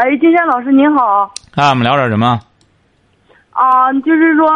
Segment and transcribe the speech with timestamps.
[0.00, 1.30] 哎，金山老师您好。
[1.54, 2.40] 啊，我们聊点什么？
[3.52, 4.48] 啊，就是说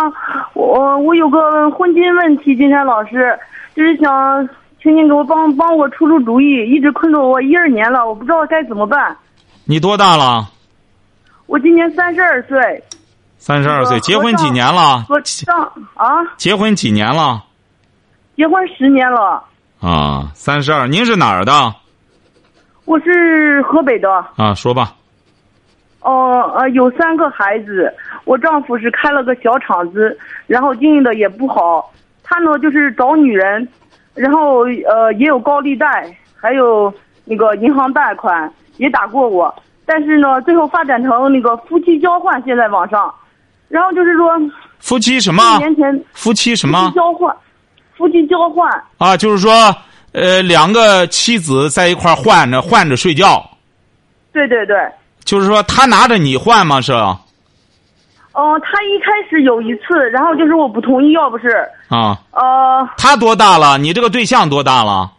[0.54, 3.38] 我我有个婚姻问题，金山老师，
[3.76, 4.48] 就是想
[4.82, 9.14] 请您给我帮帮我出出主意，一直困着我一二年了，我不知道该怎么办。
[9.66, 10.48] 你多大了？
[11.44, 12.82] 我今年三十二岁。
[13.36, 15.04] 三十二岁，结婚几年了？
[15.10, 16.24] 我上啊？
[16.38, 17.44] 结婚几年了？
[18.34, 19.44] 结婚十年了。
[19.82, 21.52] 啊，三十二，您是哪儿的？
[22.86, 24.10] 我是河北的。
[24.38, 24.94] 啊，说吧。
[26.04, 27.92] 哦呃，有三个孩子，
[28.24, 31.90] 我丈夫是开了个小厂子，然后经营的也不好。
[32.22, 33.66] 他呢就是找女人，
[34.14, 36.92] 然后呃也有高利贷，还有
[37.24, 39.54] 那个银行贷款也打过我。
[39.86, 43.12] 但是呢，最后发展成那个夫妻交换，现在网上，
[43.68, 44.30] 然后就是说，
[44.78, 45.42] 夫妻什么？
[45.56, 46.84] 一年前夫妻什么？
[46.84, 47.36] 夫妻交换，
[47.96, 49.52] 夫妻交换啊，就是说，
[50.12, 53.42] 呃，两个妻子在一块换着换着睡觉。
[54.32, 54.76] 对对对。
[55.24, 56.80] 就是说，他拿着你换吗？
[56.80, 56.92] 是。
[56.92, 61.48] 哦，他一开始有一次，然后就是我不同意，要不是。
[61.88, 62.18] 啊。
[62.32, 62.88] 呃。
[62.96, 63.78] 他多大了？
[63.78, 65.10] 你这个对象多大了？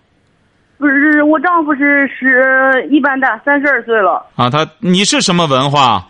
[0.78, 4.26] 不是，我丈夫是十一般大，三十二岁了。
[4.36, 6.06] 啊，他你是什么文化？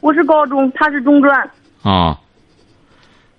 [0.00, 1.36] 我是高中，他是中专。
[1.82, 2.16] 啊。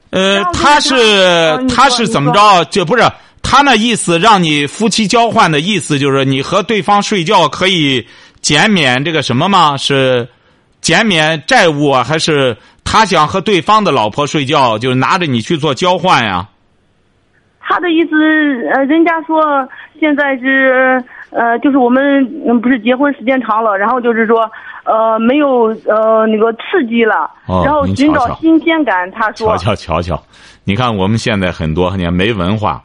[0.09, 2.65] 呃，他是他是怎么着？
[2.65, 3.03] 就不是
[3.41, 8.05] 他那意思，让你夫妻交换的意思，就是你和对方睡觉可以
[8.43, 9.75] 减免这个什么吗？
[9.77, 10.27] 是
[10.81, 16.47] 减免债务啊，还是他想和对方的老婆睡觉，就是拿着你去做交换呀？
[17.61, 18.09] 他的意思，
[18.75, 19.67] 呃，人家说
[19.97, 22.23] 现在是呃，就是我们
[22.61, 24.51] 不是结婚时间长了，然后就是说
[24.83, 29.09] 呃，没有呃那个刺激了，然后寻找新鲜感。
[29.11, 30.23] 他说，瞧瞧瞧瞧，
[30.65, 32.83] 你看我们现在很多你看没文化，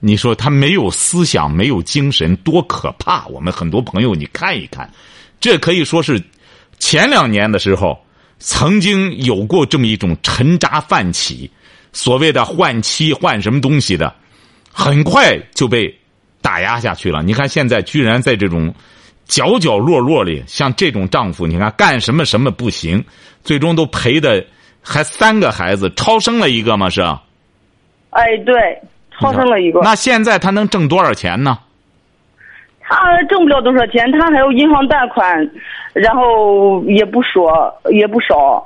[0.00, 3.26] 你说他没有思想，没有精神，多可怕！
[3.26, 4.90] 我们很多朋友，你看一看，
[5.40, 6.22] 这可以说是
[6.78, 7.98] 前两年的时候
[8.38, 11.50] 曾经有过这么一种沉渣泛起。
[11.92, 14.14] 所谓的换妻换什么东西的，
[14.70, 15.98] 很快就被
[16.42, 17.22] 打压下去了。
[17.22, 18.74] 你看现在居然在这种
[19.24, 23.02] 角角落落里，像这种丈夫，你看干什么什么不行，
[23.42, 24.44] 最终都赔的
[24.82, 27.00] 还三个孩子，超生了一个嘛是？
[28.10, 28.54] 哎，对，
[29.20, 29.80] 超生了一个。
[29.82, 31.58] 那现在他能挣多少钱呢？
[32.88, 35.50] 他挣不了多少钱，他还有银行贷款，
[35.92, 38.64] 然后也不说也不少。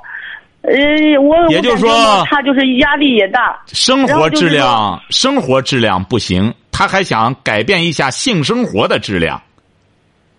[0.61, 0.71] 呃，
[1.19, 9.41] 我也就是说，他就是压力也大，生活质量生活质量不行，他还想改变一下性生活的质量。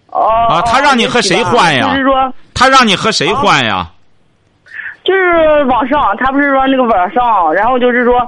[0.07, 1.89] 哦，啊，他让你和谁换呀？
[1.91, 3.91] 就是说，他让你和谁换呀？
[5.03, 8.21] 就是网上，他不是说那个网上，然后就是说，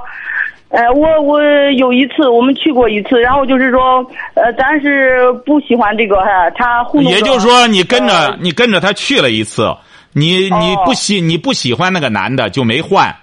[0.75, 1.41] 呃，我我
[1.77, 7.11] 有一次我们去过一次，然后就是说，呃，咱是不喜欢这个哈，他糊弄。
[7.11, 9.73] 也就是说，你跟着你跟着他去了一次。
[10.17, 13.13] 你你不喜你不喜欢那个男的就没换，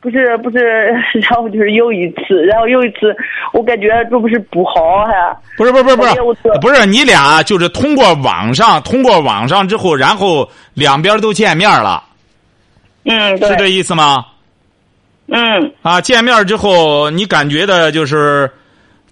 [0.00, 0.58] 不是不是，
[1.22, 3.14] 然后就是又一次，然后又一次，
[3.52, 5.14] 我感觉这不是不好还，
[5.56, 12.02] 不是不是不是不是不是你俩就是通过网上通过网上之后，然后两边都见面了，
[13.04, 14.26] 嗯，是这意思吗？
[15.34, 18.50] 嗯，啊，见面之后你感觉的就是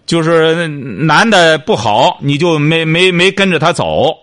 [0.04, 4.14] 就是男的不好，你就没没没跟着他走。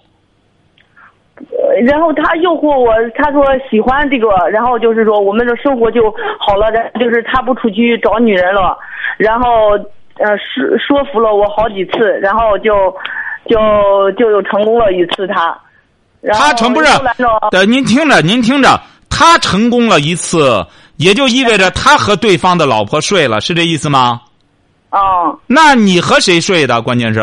[1.86, 8.78] 然后他诱惑我，他说喜欢这个，然后就是说我们的生活就好了，就是他不出去找女人了，
[9.18, 9.72] 然后
[10.18, 12.94] 呃说说服了我好几次，然后就
[13.48, 15.58] 就就又成功了一次他。
[16.34, 16.88] 他成不是？
[17.52, 20.66] 呃，您听着，您听着，他成功了一次，
[20.98, 24.22] 也就意味着他和对方的老婆睡了，是这意思吗？
[24.90, 25.40] 哦。
[25.48, 26.82] 那你和谁睡的？
[26.82, 27.22] 关键是。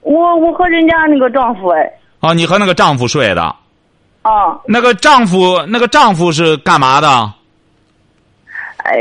[0.00, 1.90] 我我和人家那个丈夫哎。
[2.20, 3.54] 哦，你和那个丈夫睡的，
[4.22, 7.08] 哦，那个丈夫，那个丈夫是干嘛的？
[8.78, 8.94] 哎，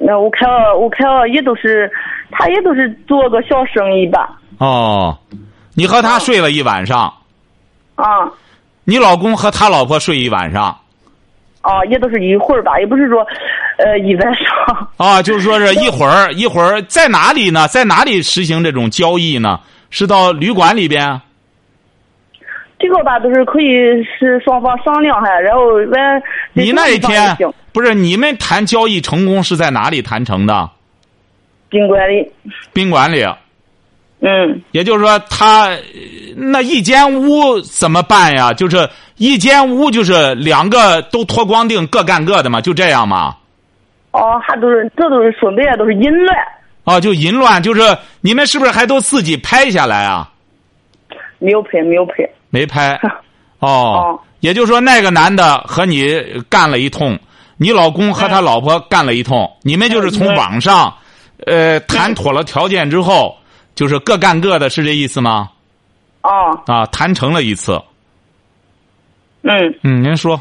[0.00, 0.48] 那我看
[0.78, 1.90] 我看也都是，
[2.30, 4.38] 他也都是做个小生意吧。
[4.58, 5.18] 哦，
[5.74, 7.12] 你和他睡了一晚上。
[7.96, 8.04] 啊。
[8.84, 10.78] 你老公和他老婆睡一晚上。
[11.66, 13.26] 啊，也都是一会儿吧，也不是说，
[13.78, 14.88] 呃，一晚上。
[14.96, 17.66] 啊，就是说是一会儿一会儿，在哪里呢？
[17.66, 19.58] 在哪里实行这种交易呢？
[19.90, 21.20] 是到旅馆里边？
[22.78, 23.72] 这个吧都是可以
[24.18, 26.22] 是双方商量哈，然后问。
[26.52, 27.36] 你那一天
[27.72, 30.70] 不是你们谈交易成功是在哪里谈成的？
[31.68, 32.30] 宾馆里。
[32.72, 33.26] 宾馆里。
[34.20, 34.62] 嗯。
[34.72, 35.70] 也就是说，他
[36.34, 38.52] 那一间屋怎么办呀？
[38.52, 43.34] 就是一间屋，就是两个都脱光腚，各干各的嘛，就这样嘛。
[44.12, 46.36] 哦，还都是这都是说白了都是淫乱。
[46.84, 47.80] 哦，就淫乱，就是
[48.20, 50.30] 你们是不是还都自己拍下来啊？
[51.38, 52.14] 没有拍，没有拍。
[52.50, 52.98] 没拍。
[53.60, 54.18] 哦。
[54.40, 57.18] 也就是说，那个男的和你干了一通，
[57.56, 60.94] 你老公和他老婆干了一通，你们就是从网上，
[61.46, 63.36] 呃，谈妥了条件之后，
[63.76, 65.48] 就是各干各的，是这意思吗？
[66.22, 66.60] 哦。
[66.66, 67.80] 啊，谈成了一次。
[69.42, 69.72] 嗯。
[69.84, 70.40] 嗯，您说。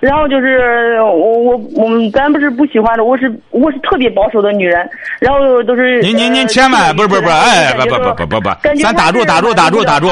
[0.00, 4.88] 然后就是我我我们咱不是不喜欢的，我是我是特别保守的女人，
[5.18, 8.50] 然后都是您您您千万不是不是不是哎不不不不不不，
[8.80, 10.08] 咱打住打住打住打住，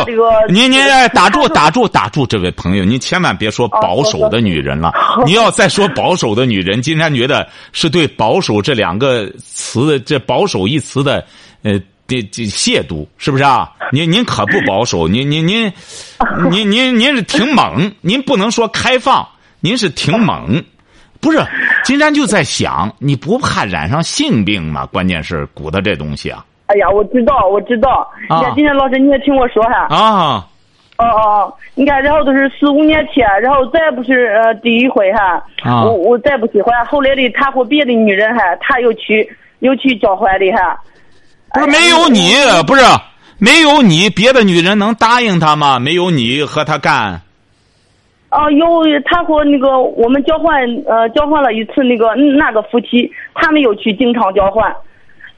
[0.48, 4.92] 您您哎打住打住打住，这位朋友，您千万别说保守的女人了，
[5.24, 11.24] 你要再说保守的女人，金山觉得是对保守这两个词这保守一词的
[11.62, 13.70] 呃的这亵渎，是不是啊？
[13.92, 15.72] 您您可不保守，您您您
[16.50, 19.26] 您您您是挺猛，您不能说开放。
[19.60, 20.62] 您是挺猛，
[21.20, 21.38] 不是？
[21.82, 24.86] 金山就在想，你不怕染上性病吗？
[24.86, 26.44] 关键是鼓捣这东西啊！
[26.66, 28.08] 哎呀，我知道，我知道。
[28.22, 29.86] 你看，今天老师，你也听我说哈。
[29.88, 30.46] 啊。
[30.98, 35.42] 哦哦，你看，然后都是四五年前，然后再不是呃第一回哈。
[35.62, 35.84] 啊。
[35.84, 39.28] 我我再不喜欢，后来的他和别的女人哈，他又去
[39.60, 40.78] 又去交换的哈。
[41.56, 42.34] 不是没有你，
[42.66, 42.82] 不是
[43.38, 45.78] 没有你，别的女人能答应他吗？
[45.78, 47.22] 没有你和他干。
[48.28, 48.66] 啊，有
[49.06, 54.70] 他和那个我们交换，呃，交换了一次那个那个夫妻，他们有去经常交换。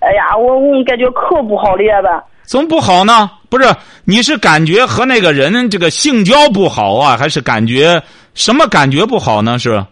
[0.00, 2.24] 哎呀，我我感觉可不好了吧？
[2.42, 3.30] 怎么不好呢？
[3.48, 3.68] 不是，
[4.04, 8.02] 你是感觉和那个人这个性交不好啊，还是感觉
[8.34, 9.58] 什么感觉不好呢？
[9.58, 9.84] 是？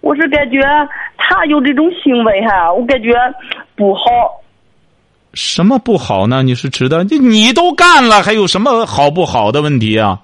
[0.00, 0.58] 我是感觉
[1.16, 3.10] 他有这种行为哈，我感觉
[3.76, 4.02] 不好。
[5.34, 6.42] 什么不好呢？
[6.42, 10.18] 你是指的你你都干了，还有什么好不好的问题啊？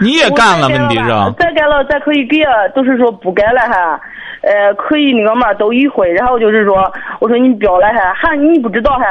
[0.00, 1.32] 你也干了，问题是吧？
[1.38, 2.38] 再干了，再可以给，
[2.74, 4.00] 都是说不干了还。
[4.42, 6.12] 呃，可以那个嘛，都一回。
[6.12, 9.06] 然后就是说，我说你不要了还，还你不知道还。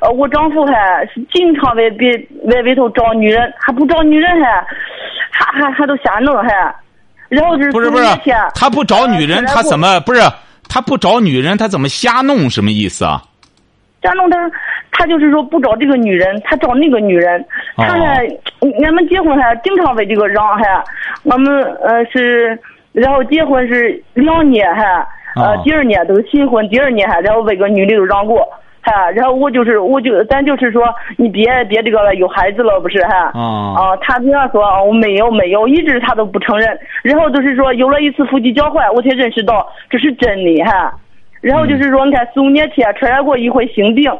[0.00, 2.10] 呃，我丈夫还是经常外别
[2.46, 4.66] 外外头找女人，还不找女人还，
[5.30, 6.74] 还还还都瞎弄还。
[7.28, 8.04] 然后就是不是不是，
[8.56, 10.20] 他不找女人，他怎么不是？
[10.68, 12.50] 他不找女人，他怎么瞎弄？
[12.50, 13.22] 什么意思啊？
[14.02, 14.50] 瞎弄他。
[14.94, 17.44] 他就是说不找这个女人，他找那个女人。
[17.76, 18.04] 他呢，
[18.84, 20.84] 俺们结婚还经常为这个嚷还，
[21.24, 22.56] 我们呃是，
[22.92, 24.84] 然后结婚是两年还，
[25.34, 28.46] 呃第二年都是新婚，第二年还，然后为个女的都让过，
[28.82, 30.84] 哈，然后我就是我就咱就是说
[31.16, 40.92] 你别别这个了有孩子了不是哈，啊他这样说我没有没有，一直他都不承认，然后就是说有了一次夫妻交换，我才认识到这是真的哈，
[41.42, 44.10] 然后就是说你看四五年前传染过一回性病。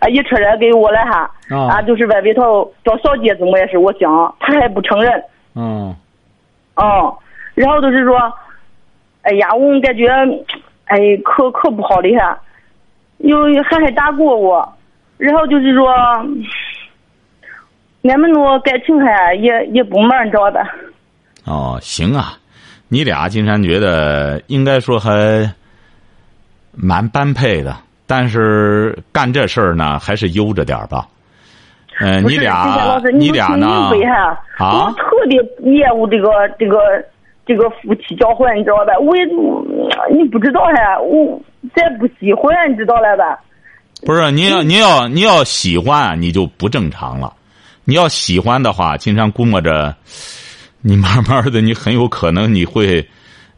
[0.00, 5.20] 啊，一传染给我了哈，啊，就是外边头找小姐怎么也是我想，他还不承认。
[5.56, 5.92] 嗯。
[6.76, 7.18] 哦，
[7.56, 8.16] 然后就是说，
[9.22, 10.06] 哎呀，我感觉，
[10.84, 12.38] 哎，可可不好的哈，
[13.16, 14.72] 又还还打过我，
[15.16, 15.90] 然后就是说，
[18.04, 20.60] 俺们那感情还也也不满，你知道吧？
[21.44, 22.38] 哦，行啊，
[22.86, 25.52] 你俩金山觉得应该说还
[26.80, 27.76] 蛮般配的。
[28.06, 31.06] 但是干这事儿呢，还是悠着点儿吧。
[32.00, 33.90] 嗯，你俩，你俩呢？
[34.56, 35.36] 啊，我特别
[35.70, 36.78] 厌恶这个这个
[37.44, 38.96] 这个夫妻交换，你知道吧？
[39.00, 39.24] 我也
[40.16, 41.38] 你不知道呀，我
[41.74, 43.38] 再不喜欢，你知道了吧？
[44.06, 47.34] 不是，你要你要你要喜欢，你就不正常了。
[47.84, 49.94] 你要喜欢的话，经常估摸着，
[50.80, 53.06] 你慢慢的，你很有可能你会，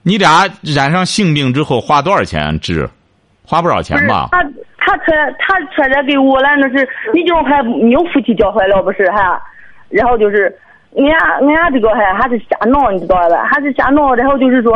[0.02, 2.88] 你俩染上性病之后花多少钱治？
[3.50, 4.28] 花不少钱吧？
[4.30, 4.44] 他
[4.78, 9.42] 他传他传染给我了，那是你这种还没有夫妻交换了不是哈？
[9.88, 10.56] 然后就是，
[10.96, 13.44] 俺俺这个还还是瞎闹，你知道吧？
[13.50, 14.72] 还是瞎闹，然后就是说，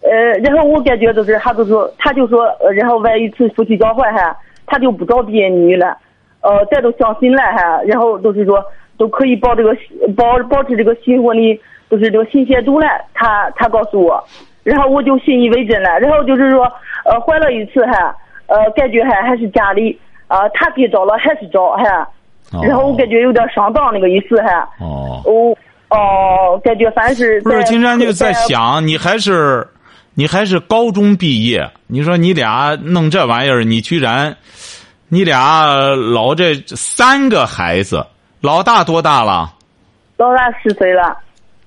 [0.00, 5.94] 呃，然后我感觉就是，他就说，他就说，然后万一次夫妻交换哈，他就不找别女了，
[6.40, 8.64] 呃，咱都相信了哈，然后都是说
[8.96, 9.76] 都可以保这个
[10.16, 11.60] 保保持这个新婚的，
[11.90, 12.86] 就是这个新鲜度了。
[13.12, 14.24] 他他告诉我。
[14.64, 16.66] 然后我就信以为真了，然后就是说，
[17.04, 17.92] 呃，怀了一次还，
[18.46, 21.84] 呃，感觉还还是家里啊，他给找了还是找还，
[22.66, 24.52] 然后我感觉有点上当那个意思还。
[24.80, 25.22] 哦。
[25.24, 25.56] 哦
[25.90, 27.40] 哦，感觉反正是。
[27.42, 29.64] 不是，金山就在想，你还是，
[30.14, 34.36] 你还是高中毕业，你说你俩弄这玩意儿，你居然，
[35.08, 35.66] 你俩
[36.12, 38.04] 老这三个孩子，
[38.40, 39.52] 老大多大了？
[40.16, 41.16] 老老大十岁了，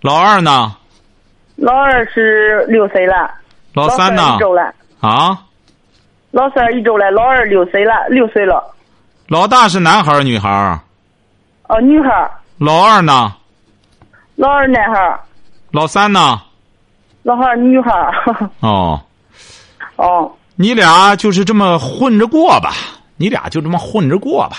[0.01, 0.75] 老二呢？
[1.55, 3.31] 老二是六岁了，
[3.73, 4.39] 老三呢一？
[4.39, 5.45] 周了，啊，
[6.31, 8.73] 老三一周了，老二六岁了，六岁了。
[9.27, 10.79] 老大是男孩儿女孩儿？
[11.67, 13.33] 哦，女孩儿，老二呢？
[14.35, 15.19] 老二男孩儿，
[15.71, 16.41] 老三呢？
[17.23, 18.49] 老二女孩儿。
[18.61, 19.01] 哦，
[19.97, 22.73] 哦，你俩就是这么混着过吧？
[23.17, 24.57] 你俩就这么混着过吧？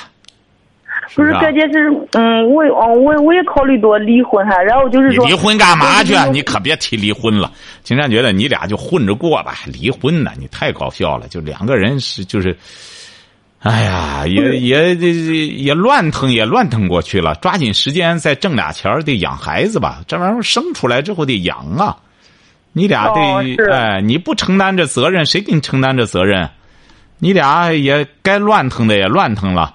[1.15, 6.13] 不是关键是，嗯，我哦，我我也考虑多离婚哈，然后就是说你离婚干嘛去？
[6.13, 7.51] 就是你可别提离婚了。
[7.83, 10.33] 金山觉得你俩就混着过吧，离婚呢？
[10.39, 11.27] 你太搞笑了。
[11.29, 12.57] 就两个人是就是，
[13.61, 17.35] 哎呀，也也也也乱腾也乱腾过去了。
[17.37, 20.03] 抓紧时间再挣俩钱儿得养孩子吧。
[20.07, 21.97] 这玩意儿生出来之后得养啊。
[22.73, 26.49] 你俩得、哦哎，你不承担这责任，谁给你承担这责任？
[27.19, 29.75] 你俩也该乱腾的也乱腾了。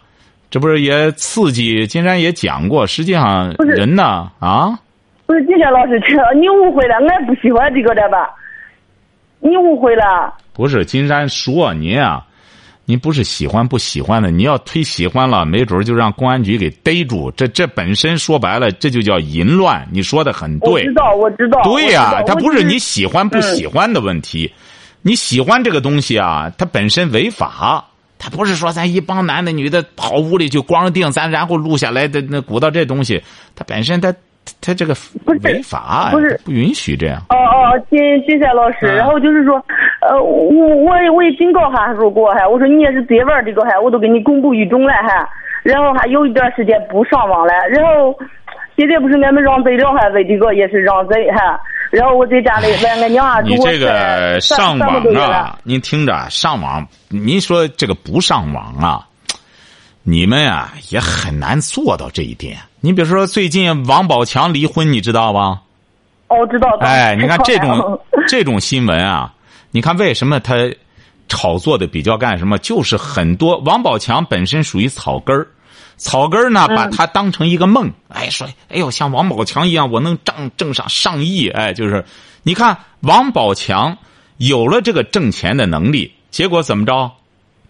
[0.54, 1.88] 这不是也刺激？
[1.88, 4.78] 金山也讲过，实际上人呢啊。
[5.26, 8.30] 不是金山老师，这你误会了，俺不喜欢这个的吧？
[9.40, 10.32] 你误会了。
[10.54, 12.24] 不是金山说您啊，
[12.86, 17.32] 您不是喜欢不喜欢的，你要忒喜欢了，没准就让公安局给逮住。
[17.32, 19.84] 这这本身说白了，这就叫淫乱。
[19.92, 21.64] 你说的很对我知，道，我知道。
[21.64, 24.54] 对呀、我知道它不是你喜欢不喜欢的问题，
[25.02, 27.84] 你喜欢这个东西啊，它本身违法。
[28.24, 33.22] 它不是说咱一帮男的女的跑屋里就光着腚，咱然后录下来的那鼓捣这东西，
[33.54, 34.14] 他本身他
[34.62, 36.40] 他这个不是违法，不是。
[36.46, 37.22] 不允许这样。
[37.30, 38.96] 哦哦，金金山老师，嗯。
[38.96, 39.56] 然后就是说，
[40.08, 45.28] 呃，我我也我也警告他说过哈，我说你也是别玩这个哈，我都给你公布于众了哈，
[45.64, 48.16] 然后还有一段时间不上网了，然后
[48.78, 51.60] 现在不是俺们让贼了哈，为这个也是让贼哈，
[51.94, 59.08] 然后我在家里问俺娘啊，我你这个上网啊，您听着，上网，您说这个不上网啊，
[60.02, 62.58] 你们啊也很难做到这一点。
[62.80, 65.62] 你比如说，最近王宝强离婚，你知道吧？
[66.30, 66.68] 哦，知道。
[66.82, 69.32] 哎， 你看这种哦这种新闻啊，
[69.70, 70.56] 你看为什么他
[71.28, 72.58] 炒作的比较干什么？
[72.58, 75.48] 就是很多王宝强本身属于草根儿，
[76.04, 82.04] 草根呢把他当成一个梦，哎说，哎呦像王宝强一样，我能挣挣上上亿，哎，就是
[82.44, 83.98] 你看王宝强
[84.38, 87.10] 有了这个挣钱的能力，结果怎么着？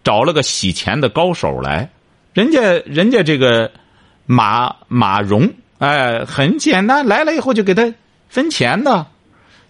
[0.03, 1.87] 找了个洗钱的高手来，
[2.33, 3.71] 人家人家这个
[4.25, 7.93] 马马蓉，哎，很简单，来了以后就给他
[8.27, 9.05] 分钱的。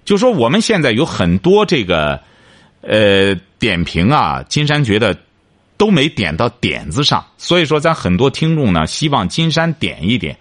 [0.05, 2.19] 就说我们现在有很多这个
[2.81, 5.15] 呃点评啊，金山觉得
[5.83, 10.37] 都没点到点子上，所以说咱很多听众呢希望金山点一点。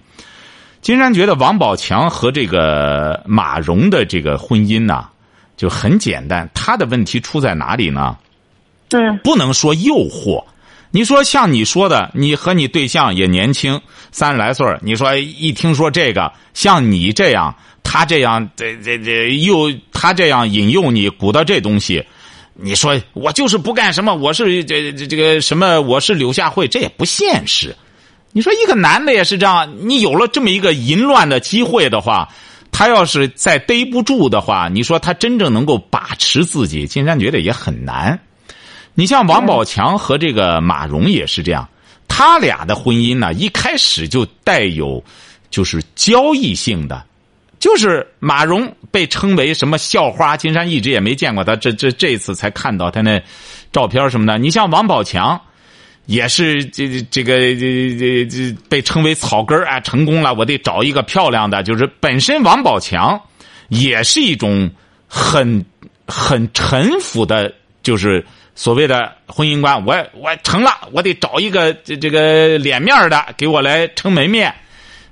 [0.81, 5.09] 金山觉得王宝强和这个马蓉的这个婚姻呐、
[5.57, 8.17] 就很简单，他的问题出在哪里呢？
[8.91, 10.45] 嗯不能说诱惑。
[10.93, 13.81] 你说像你说的，你和你对象也年轻，
[14.13, 22.07] 三十来岁儿你说一听说这个，像你这样，他这样，这这这又他这样引诱你鼓捣这东西，
[22.55, 27.75] 你说我就是不干什么，我是这这这个什么，我是柳下惠，这也不现实。
[28.33, 32.29] 你说一个男的也是这样，你有了这么一个淫乱的机会的话，
[32.71, 38.19] 他要是再逮不住的话，你说他真正能够把持自己，金山觉得也很难。
[38.95, 41.69] 你像王宝强和这个马蓉也是这样，
[42.09, 45.03] 他俩的婚姻呢，一开始就带有
[45.51, 47.05] 就是交易性的，
[47.63, 53.23] 就是马蓉被称为什么校花，金山一直也没见过他，这这这次才看到他那
[53.71, 54.37] 照片什么的。
[54.37, 55.41] 你像王宝强。
[56.07, 61.63] 也是这这个这这这被称为草根啊，成功了，我得找一个漂亮的。
[61.63, 63.21] 就是本身王宝强
[63.69, 64.69] 也是一种
[65.07, 65.65] 很
[66.05, 67.55] 很臣服的，
[67.85, 68.27] 就是
[68.57, 69.87] 所谓的婚姻观。
[69.87, 74.53] 我我成了，我得找一个这这个脸面的给我来撑门面。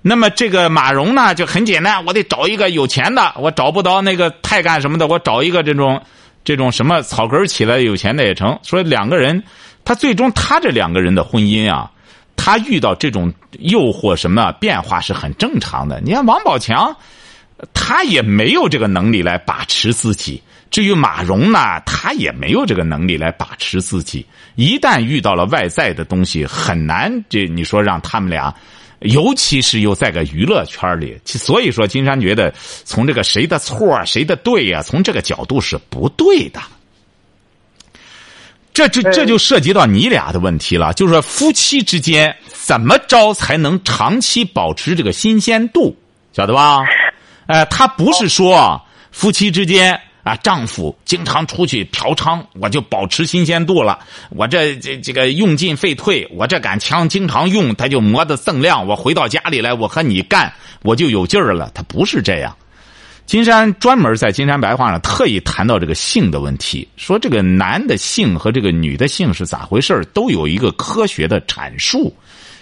[0.02, 6.00] 那么这个马蓉呢，就很简单，我得找一个有钱的，我找不到那个太干什么的，我找一个这种
[6.42, 8.58] 这种什么草根起来有钱的也成。
[8.62, 9.42] 所以两个人，
[9.84, 11.90] 他最终他这两个人的婚姻啊，
[12.34, 16.00] 他遇到这种诱惑什么变化是很正常的。
[16.02, 16.96] 你看王宝强，
[17.74, 20.42] 他也没有这个能力来把持自己。
[20.70, 24.24] 至于马蓉呢，他也没有这个能力来把持自己。
[24.54, 28.54] 一旦遇到了外在的东西，很难这你说让他们俩。
[29.00, 32.52] 尤其是又在个娱乐圈里，所以说金山觉得
[32.84, 36.60] 从这个谁的错谁的对呀、从这个角度是不对的。
[38.72, 45.96] 这这这就涉及到你俩的问题了，就是说夫妻之间怎么着才能长期保持这个新鲜度，
[46.32, 46.78] 晓得吧？
[47.46, 48.80] 哎，他不是说
[49.10, 53.98] 夫妻之间啊，丈夫经常出去嫖娼，我就保持新鲜度了。
[54.30, 58.86] 我这这这个用进废退，我这杆枪经常用，它就磨得锃亮。
[58.86, 61.70] 我回到家里来，我和你干，我就有劲儿了。
[61.74, 62.56] 他不是这样。
[63.26, 72.12] 金山专门在《金山白话》上特意谈到这个性的问题，说这个男的性和这个女的性是咋回事都有一个科学的阐述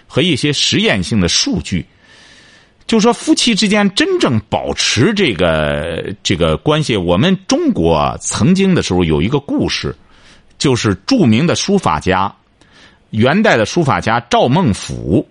[0.06, 1.86] 和一些实验性的数据。
[2.88, 9.94] 就说夫妻之间真正保持这个这个关系，我们中国曾经的时候有一个故事，
[10.58, 12.34] 就是著名的书法家，
[13.10, 15.28] 元代的书法家赵孟俯。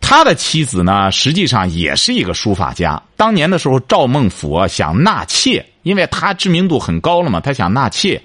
[0.00, 3.02] 他的妻子呢，实际上也是一个书法家。
[3.16, 8.18] 当年的时候，赵孟俯啊想纳妾，因为他知名度很高了嘛，他想纳妾。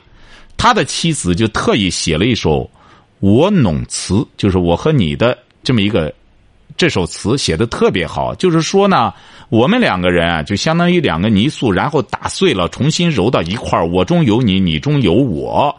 [0.55, 2.59] 他的妻子就特意写了一首
[3.19, 6.13] 《我侬词》，就是我和你的这么一个
[6.77, 8.33] 这首词写的特别好。
[8.35, 9.13] 就是说呢，
[9.49, 15.75] 我们两个人啊，就相当于两个泥塑，然后打碎了，重新揉到一块儿，我中有你，你中有我。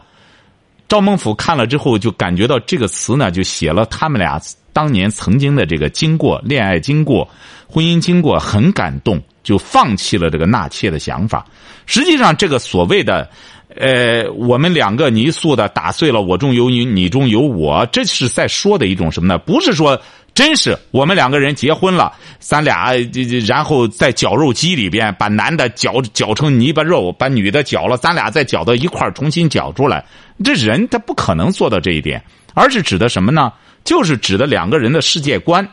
[0.87, 4.39] 赵孟俯看了之后，就感觉到这个词呢，就写了他们俩。
[4.71, 7.25] 当年曾经的这个经过，恋爱经过，
[7.65, 11.45] 婚姻经过，很感动，就放弃了这个纳妾的想法。
[11.85, 13.29] 实际上，这个所谓的，
[13.73, 19.39] 呃，我们两个泥塑的打碎了，我中有你，你中有我，这是在说的一种什么呢？
[19.39, 19.97] 不是说
[20.35, 30.05] 真是我们两个人结婚了，咱俩这这然后在绞肉机里边把男的绞绞成泥巴肉，把女的绞了，咱俩再绞到一块重新绞出来。
[30.43, 32.21] 这人他不可能做到这一点，
[32.53, 33.51] 而是指的什么呢？
[33.85, 35.65] 就是指的两个人的世界观，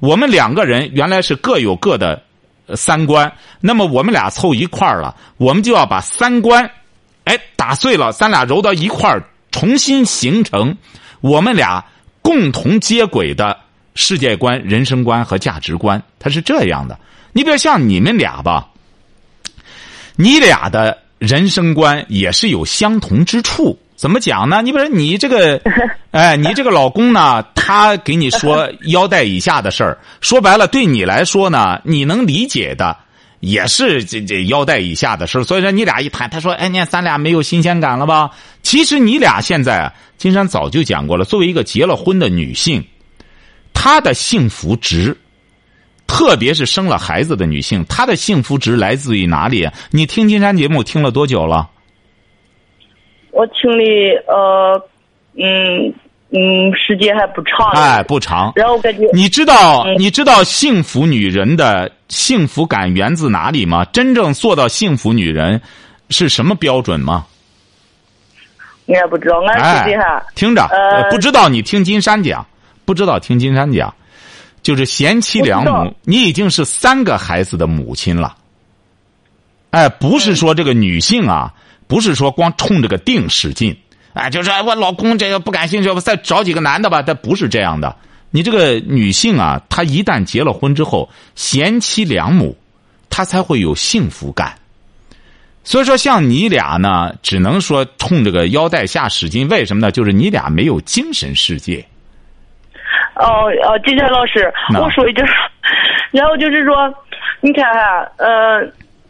[0.00, 2.20] 我们两个人原来是各有各的
[2.74, 6.68] 三观，那么我们俩凑一块了，我们就要把三观，
[7.22, 9.16] 哎打碎了，咱俩揉到一块，
[9.52, 10.76] 重新形成
[11.20, 11.84] 我们俩
[12.20, 13.56] 共同接轨的
[14.00, 16.00] 世界观、人生观和价值观。
[16.20, 16.96] 它是这样的，
[17.32, 18.68] 你比如像你们俩吧，
[20.14, 23.76] 你俩的人生观也是有相同之处。
[23.96, 24.62] 怎么讲呢？
[24.62, 25.60] 你比如你这个，
[26.12, 32.96] 哎，你这个老公呢，他给你说 腰带以下的事儿，说白了，对你来说呢，你能理解的
[33.40, 38.30] 也是这这腰带以下的事所以说你俩一谈，他说：“哎，你看咱俩没有新鲜感了吧？”
[38.62, 41.24] 其实你俩现在，金山早就讲过了。
[41.24, 42.84] 作为一个结了婚的女性，
[43.80, 45.16] 她的幸福值，
[46.04, 49.68] 特别是生了孩子的女性，她的幸福值来自于哪里？
[49.92, 51.70] 你听金山节目听了多久了？
[53.30, 53.84] 我听的
[54.26, 54.82] 呃，
[55.36, 55.94] 嗯
[56.30, 57.70] 嗯，时间还不长。
[57.70, 58.52] 哎，不长。
[58.56, 63.84] 然后感觉你知道你知道幸福女人的幸福感源自哪里吗？
[63.92, 65.62] 真正做到幸福女人
[66.10, 67.24] 是什么标准吗？
[68.86, 70.68] 我也不知道，俺实际上听着，
[71.12, 72.44] 不知道你听金山讲，
[72.88, 73.94] 不知道听金山讲，
[74.62, 78.34] 就是贤妻良母，你已经是三个孩子的母亲了。
[79.72, 81.52] 哎，不是说这个女性啊。
[81.86, 83.74] 不是说光冲这个腚使劲，
[84.12, 87.00] 哎，就是我老公这个不感兴趣，我再找几个男的吧。
[87.00, 87.96] 他不是这样的。
[88.30, 92.54] 你这个女性啊，她一旦结了婚之后，贤妻良母，
[93.08, 94.58] 她才会有幸福感。
[95.64, 99.48] 所以说，像你俩呢，只能说冲这个腰带下使劲。
[99.48, 99.90] 为什么呢？
[99.90, 101.82] 就是你俩没有精神世界。
[103.18, 105.22] 哦哦，金山老师，我说一句，
[106.10, 106.92] 然后就是说，
[107.40, 108.60] 你看哈，呃。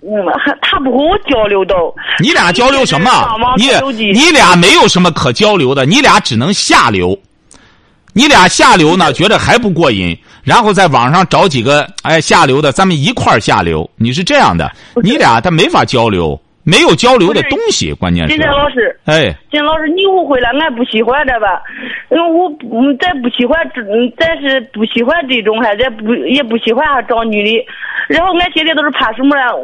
[0.01, 1.92] 嗯，还他不和我交流都。
[2.21, 3.11] 你俩交流什么？
[3.57, 3.66] 你
[4.12, 7.18] 你俩没有什么可交流的，你俩只能下流。
[8.12, 13.90] 你俩下流呢，觉得还不过瘾，然后在网上找几个哎下流的，咱们一块儿下流。
[13.97, 14.71] 你是这样的，
[15.03, 16.40] 你俩他没法交流。
[16.68, 18.35] 没有交流的东西，关键是。
[18.35, 21.62] 金山老师，哎，金老师，你误会了，俺不喜欢这吧？
[22.11, 23.81] 因为我嗯，咱不喜欢这，
[24.18, 27.66] 咱是不喜欢这种还，咱不也不喜欢哈找女的。
[28.09, 29.54] 然后俺现在都是怕什么了？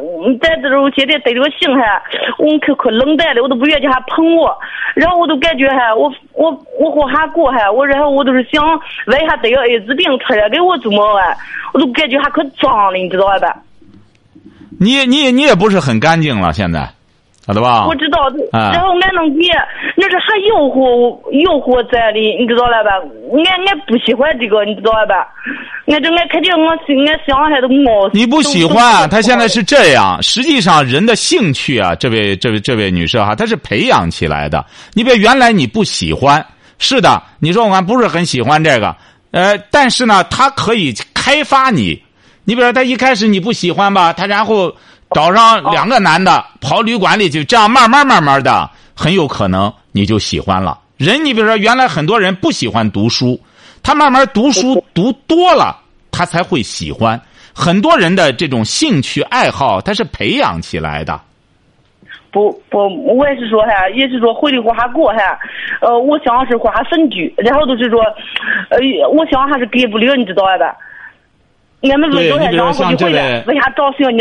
[0.41, 2.01] 咱这种现在得这个性还，
[2.39, 4.55] 我可可冷淡的，我都不愿意叫他碰我。
[4.95, 8.63] 然后我都感觉哈，我我我和他过哈，我然后我都是想
[9.07, 11.37] 万一他得个艾滋病出来给我怎么办？
[11.73, 13.55] 我都感觉还可脏了，你知道吧？
[14.79, 16.89] 你你你也不是很干净了，现在。
[17.47, 17.85] 晓得吧？
[17.85, 18.17] 我知道，
[18.51, 19.45] 然后俺能给，
[19.95, 22.89] 那是还诱惑诱惑在的，你知道了吧？
[23.31, 25.27] 俺俺不喜欢这个，你知道了吧？
[25.85, 28.09] 俺这俺肯定我俺想还都冒。
[28.13, 34.65] 你不喜欢他现在是这样，实际上人的兴趣啊，这位这位这位女士哈，她是培养起来的。
[34.95, 36.43] 你别原来你不喜欢，
[36.79, 38.95] 是的，你说我不是很喜欢这个，
[39.29, 42.01] 呃，但是呢，他可以开发你。
[42.45, 44.73] 你比如说，他一开始你不喜欢吧，他然后。
[45.13, 50.77] 找上两个男的跑旅馆里去，这样慢慢慢慢的，很有可能你就喜欢了。
[50.97, 53.39] 人，你比如说，原来很多人不喜欢读书，
[53.83, 55.77] 他慢慢读书读多了，
[56.11, 57.21] 他才会喜欢。
[57.53, 61.21] 很多人的这种兴趣爱好，他是培养起来的。
[62.31, 62.79] 不不，
[63.15, 65.39] 我也是说哈，也是说回的话还过哈，
[65.81, 68.01] 呃，我想是话还分居，然后就是说，
[68.69, 68.79] 呃，
[69.13, 70.75] 我想还是给不了，你知道吧？
[71.81, 73.03] 俺们你比找小妮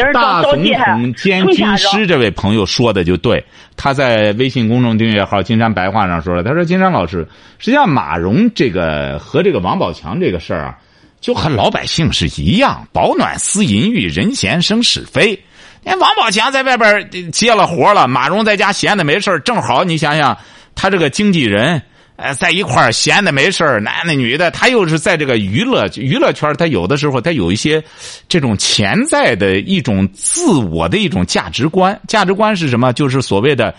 [0.03, 0.85] 儿大总找找姐哈？
[0.93, 3.43] 统兼军师这位朋友说的就对，
[3.75, 7.27] 他在微信公众订阅号“金山白话”上说了，他说：“金山老师，
[7.59, 10.79] 实际上马蓉这个和这个王宝强这个事儿啊，
[11.23, 15.39] 就和老百姓是一样，饱暖思淫欲，人闲生是非。
[15.85, 20.37] 人王宝强在外边接了活了，马蓉在家闲的没事儿正好你想想，
[20.75, 21.81] 他这个经纪人。”
[22.17, 27.83] 呃，在一块儿闲的没事儿，男的女的，他又是在这个娱乐娱乐圈，他有的时候他有一些
[28.29, 32.01] 这种潜在的一种自我的一种价值观。
[32.07, 32.93] 价值观是什么？
[32.93, 33.75] 就是所谓的，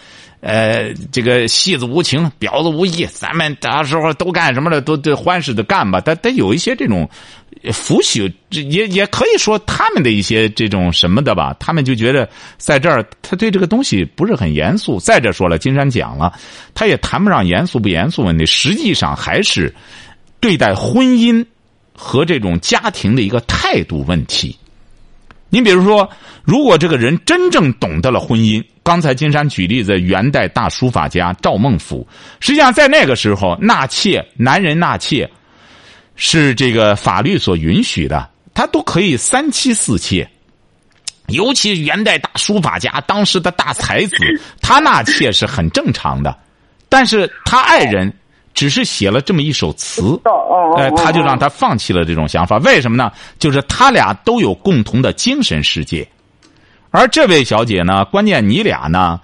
[0.46, 6.00] 呃，这个戏子无情，婊子无义，咱们到时候都干什么的，都都欢实的干吧。
[6.00, 7.10] 他他有一些这种
[7.74, 11.56] 腐朽，也也可以说他们的一些这种什么的吧。
[11.60, 12.30] 他们就觉得
[12.60, 15.00] 在这儿，他对这个东西不是很严肃。
[15.00, 16.32] 再者说了，金山讲了，
[16.76, 19.74] 他也谈不上严肃不严肃问题，实际上还是
[20.40, 21.44] 对待婚姻
[21.92, 24.56] 和这种家庭的一个态度问题。
[25.50, 26.08] 你比如说，
[26.44, 32.06] 如果这个人真正懂得了婚姻，刚才金山举例子，元代大书法家赵孟頫，
[32.40, 35.28] 实际上在那个时候纳妾，男人纳妾
[36.16, 40.30] 是这个法律所允许的，他都可以三妻四妾。
[41.30, 44.16] 尤其元代大书法家，当时的大才子，
[44.62, 46.38] 他纳妾是很正常的，
[46.88, 48.14] 但是他爱人
[48.54, 52.60] 只是写了这么一首词，哦哎，他就让他放弃了这种想法。
[52.60, 53.12] 为什么呢？
[53.40, 56.08] 就是他俩都有共同的精神世界，
[56.96, 59.20] 而这位小姐呢，关键你俩呢，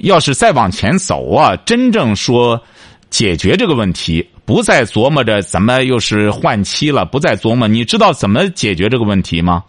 [0.00, 2.62] 要是再往前走啊，真正说
[3.08, 9.64] 解决这个问题，不再琢磨着怎么又是换妻了，不再琢磨，你知道怎么解决这个问题吗？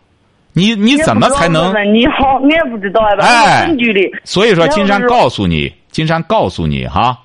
[0.51, 1.71] 你你怎么才能？
[1.93, 3.25] 你好，我也不知道吧？
[3.25, 3.73] 哎。
[4.25, 7.17] 所以说，金山告诉你，金山告诉你哈，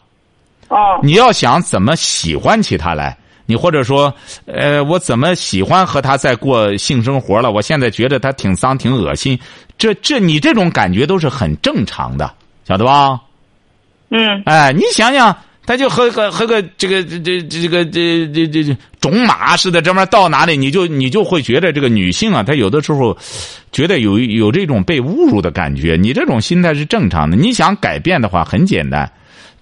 [0.68, 4.14] 哦，你要想怎么喜欢起他来，你或者说，
[4.46, 7.50] 呃，我怎么喜欢和他在过性生活了？
[7.50, 9.38] 我现在觉得他挺脏、挺恶心，
[9.76, 12.33] 这这你这种感觉都是很正常的，
[12.66, 13.20] 晓得吧？
[14.11, 23.16] 嗯，哎，你想想，他就和和和个这个这这这个这这这这种马似的，这么到哪里你就你就会觉得这个女性啊，她有的时候
[23.72, 25.96] 觉得有有这种被侮辱的感觉。
[26.00, 27.37] 你这种心态是正常的。
[27.37, 29.11] 你想改变的话，很简单，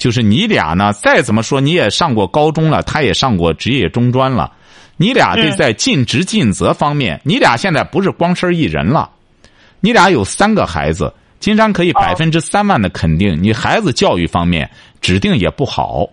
[0.02, 4.50] 就是你俩呢，再怎么说你也上过高中了，他也上过职业中专了，
[4.96, 9.08] 你俩得在尽职尽责方面，你俩现在不是光身一人了，
[9.78, 11.14] 你俩有三个孩子。
[11.38, 14.68] 金山可以百分之三万的肯定，你孩子教育方面
[15.00, 16.04] 指定也不好。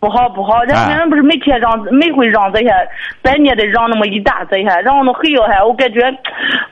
[0.00, 2.68] 不好不好，人家人不是每天让每回让这些，
[3.22, 6.00] 半年得让那么一大这些，然后那黑了还，我感觉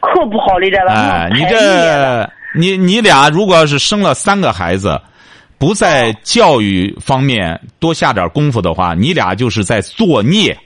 [0.01, 0.93] 可不好了，知道吧？
[0.93, 5.01] 哎，你这你你俩如果要是生了三个孩子，
[5.63, 10.59] 不在教育方面多下点功夫的话，你俩就是在作孽。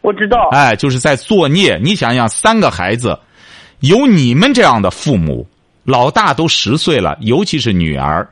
[0.00, 1.76] 我知道，哎，就是在作孽。
[1.82, 3.18] 你想想，三个孩子，
[3.80, 5.44] 有你们这样的父母，
[5.82, 8.24] 老大都十岁了，尤其是女儿，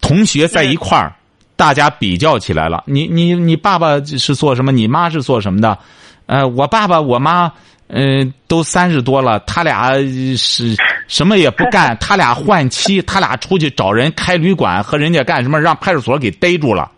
[0.00, 1.14] 同学在一块儿，
[1.54, 2.82] 大家比较起来了。
[2.84, 4.72] 你你你爸爸是做什么？
[4.72, 5.78] 你妈是做什么的？
[6.26, 7.52] 呃，我爸爸我妈，
[7.86, 9.94] 嗯、都三十多了，他俩
[10.36, 10.76] 是
[11.08, 16.88] 什么也不干， 他俩换妻，他俩出去找人开旅馆，和人家干什么，让派出所给逮住了。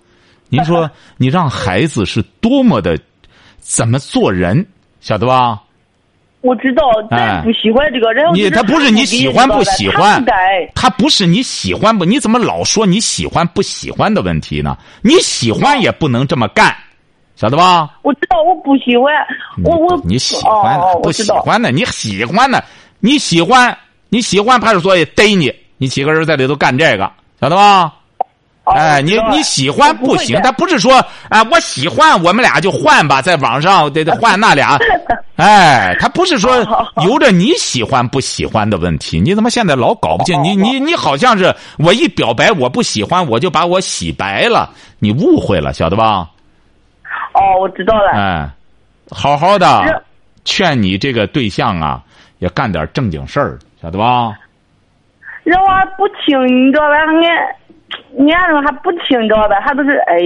[0.51, 2.99] 您说， 你让孩子是多么的
[3.59, 4.67] 怎么做人，
[5.01, 5.63] 晓得吧？
[6.43, 10.25] 我知道，但不喜欢这个，然后你他不是你喜欢不喜欢
[10.75, 12.03] 他不，是你喜欢不？
[12.03, 14.77] 你怎么老说你喜欢不喜欢的问题呢？
[15.03, 16.75] 你喜欢也不能这么干，
[17.37, 17.91] 晓得吧？
[18.01, 19.13] 我知道我不喜欢，
[19.63, 22.65] 我我你喜欢的、哦，不我，喜欢的，你喜欢的，
[23.01, 23.77] 你喜欢
[24.11, 27.85] 你喜欢派出所也逮你，你几个人在里头干这个，晓得吧？
[27.85, 27.93] 哦
[28.77, 34.79] 哎，你你喜欢不不行，他不是说哎，我喜欢，我们俩就换吧，在网上得得换那俩，
[35.35, 36.59] 哎，他不是说
[37.03, 40.41] 由着你喜欢不喜欢的问题，你怎么现在老搞不清？
[40.45, 44.71] 你你你好像是我一表白我不喜欢，我就把我洗白了，
[45.01, 46.29] 你误会了，晓得吧？
[47.33, 48.49] 哦，我知道了，哎，
[49.11, 50.05] 好好的
[50.45, 52.01] 劝你这个对象啊，
[52.39, 54.39] 也干点正经事儿，晓得吧？
[55.45, 56.95] 人娃不听，你知道吧？
[56.97, 57.07] 俺
[58.29, 59.59] 俺人还不听，你知道吧？
[59.65, 60.21] 他都是哎，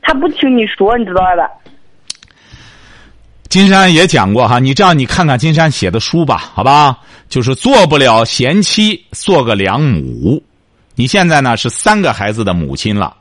[0.00, 1.50] 他不听你说，你知道吧？
[3.50, 6.98] 金山也讲过哈，你这样你看看金山写的书吧，好吧？
[7.28, 10.42] 就是做不了贤妻，做个良母。
[10.94, 13.16] 你现在呢是三个孩子的母亲了，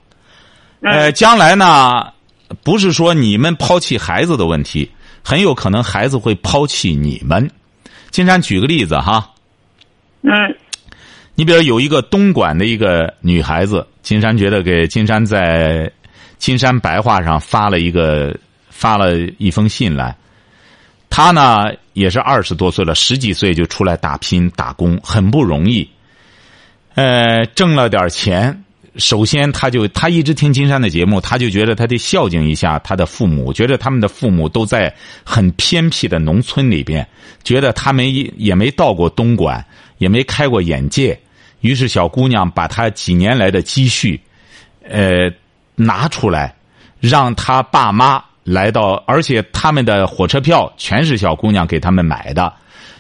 [0.81, 2.13] 呃，将来呢，
[2.63, 4.89] 不是说你们抛弃孩子的问题，
[5.23, 7.49] 很有可能孩子会抛弃你们。
[8.12, 9.33] 金山举个例子哈，
[10.21, 10.31] 嗯
[11.36, 15.91] 你比如有一个东莞的一个女孩子，金山觉得给金山在
[16.38, 18.38] 金山白话上发了一个
[18.69, 20.15] 发了一封信来。
[21.09, 25.89] 她呢也是二十多岁了，十几岁就出来打拼打工，很不容易。
[26.93, 28.63] 呃，挣了点钱，
[28.97, 37.08] 首先他就他一直听金山的节目，他就觉得他得孝敬一下他的父母，觉得他们的父母都在很偏僻的农村里边，
[37.43, 38.06] 觉得他们
[38.39, 39.65] 也没到过东莞，
[39.97, 41.19] 也没开过眼界。
[41.62, 44.19] 于是小姑娘把她几年来的积蓄，
[44.88, 45.32] 呃，
[45.75, 46.53] 拿出来，
[46.99, 52.53] 让她爸妈来到，而且他们的火车票全是小姑娘给他们买的。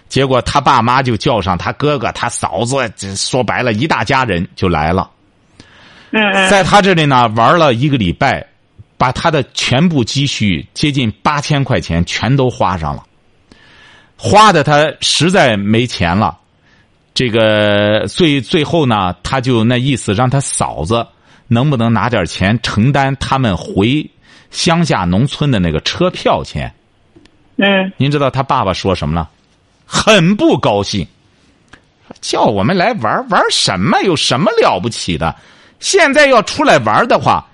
[0.07, 5.09] 结果他爸妈就叫上他哥哥、他嫂子，这说白了，一大家人就来了。
[6.49, 8.45] 在他这里呢玩了一个礼拜，
[8.97, 13.03] 把他的全部积蓄接近八千块钱全都花上了，
[14.15, 16.37] 花的他实在没钱了。
[17.15, 21.05] 这个最最后呢，他就那意思，让他嫂子
[21.47, 24.07] 能不能拿点钱承担他们回
[24.51, 26.73] 乡下农村的那个车票钱。
[27.57, 29.29] 嗯您知道他爸爸说什么了？
[29.85, 31.07] 很不高兴，
[32.21, 34.01] 叫我们来玩玩什么？
[34.01, 35.35] 有什么了不起的？
[35.83, 37.45] 现在要出来玩的话，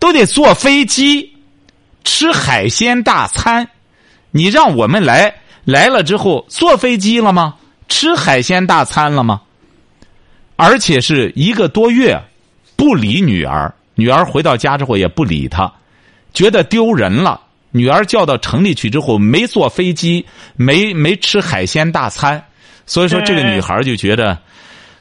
[0.00, 1.32] 都得坐飞机，
[2.02, 3.68] 吃海鲜大餐。
[4.32, 5.32] 你让我们来
[5.64, 7.54] 来了之后，坐飞机了吗？
[7.88, 9.40] 吃海鲜大餐了吗？
[10.56, 12.20] 而且是一个多月，
[12.74, 15.72] 不理女儿，女儿回到家之后也不理他，
[16.34, 17.40] 觉得丢人了。
[17.70, 22.44] 女儿叫到城里去之后，没坐飞机，没没吃海鲜大餐，
[22.86, 24.36] 所以说这个女孩就觉得，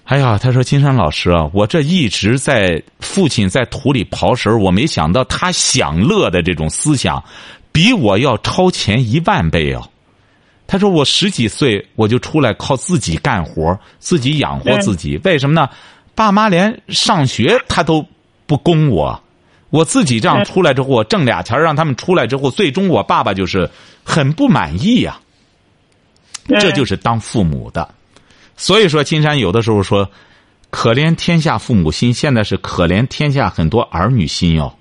[0.03, 7.23] 哎呀，他说金山老师啊，我这一直在父亲在土里刨食儿我没想到他享乐的这种思想，
[7.71, 9.87] 比我要超前一万倍啊。
[10.67, 15.19] 他说：“我十几岁我就出来靠自己干活，自己养活自己。
[15.23, 15.69] 为什么呢？
[16.15, 18.05] 爸妈连上学他都
[18.45, 19.21] 不供我，
[19.69, 23.69] 我自己这样出来之后，我挣俩钱让他们出来之后，最终我爸爸就是
[24.03, 25.19] 很不满意呀、
[26.47, 27.93] 这就是当父母的。
[28.61, 30.07] 所以说，金山有的时候说，
[30.69, 34.71] 可怜天下父母心，现在是可怜天下很多儿女心哟。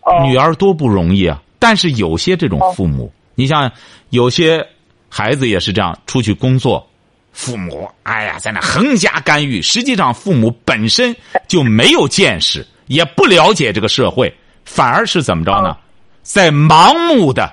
[0.00, 1.42] 哦女儿多不容易啊！
[1.58, 3.70] 但是有些这种父母，你像
[4.08, 4.66] 有些
[5.10, 6.88] 孩子也是这样，出去工作，
[7.30, 11.14] 父母哎呀在那横加干预，实际上父母本身
[11.46, 15.76] 就没有见识，也不了解这个社会，反而是怎么着呢？
[16.22, 17.52] 在盲目的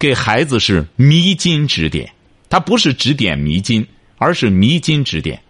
[0.00, 2.12] 给孩子是迷津指点，
[2.50, 3.86] 他不是指点迷津，
[4.18, 5.40] 而是迷津指点。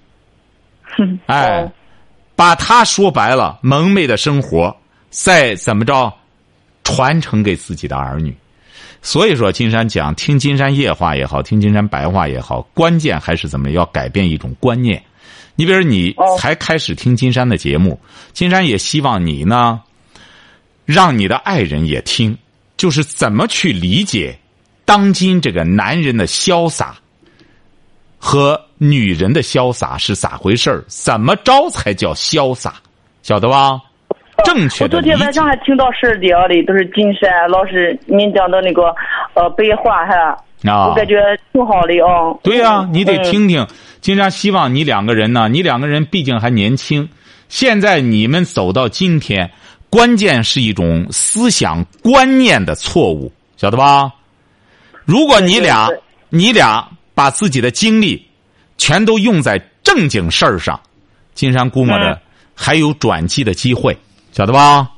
[0.83, 1.73] 哼 哎哦，
[2.35, 4.77] 把他说白了蒙昧的生活，
[5.11, 6.13] 再怎么着
[6.85, 8.37] 传承给自己的儿女。
[9.03, 15.03] 所以说，金山讲听金山夜话也好，听金山白话也好，关键还是怎么要改变一种观念。
[15.55, 18.01] 你比如你哦才开始听金山的节目，
[18.33, 19.81] 金山也希望你呢，
[20.85, 22.37] 让你的爱人也听，
[22.77, 24.39] 就是怎么去理解
[24.85, 26.97] 当今这个男人的潇洒
[28.19, 30.85] 和女人的潇洒是咋回事儿？
[30.89, 32.75] 怎么着才叫潇洒？
[33.23, 33.81] 晓得吧？
[34.45, 38.95] 正确我昨的理解天晚上还听到十二点的，都是金山老师您讲的那个
[39.35, 40.37] 呃白话哈，
[40.71, 41.17] 啊我感觉
[41.53, 42.39] 挺好的哦。
[42.43, 43.25] 对呀、你得嗯。
[43.25, 43.67] 听听。
[44.01, 47.09] 金山希望你两个人呢，你两个人毕竟还年轻，
[47.49, 49.51] 现在你们走到今天，
[49.91, 54.13] 关键是一种思想观念的错误，晓得吧？
[55.05, 55.89] 如果你俩
[56.29, 58.25] 你俩把自己的精力
[58.77, 60.79] 全都用在正经事儿上，
[61.33, 62.19] 金山估摸着嗯
[62.55, 63.97] 还有转机的机会，
[64.33, 64.89] 晓得吧？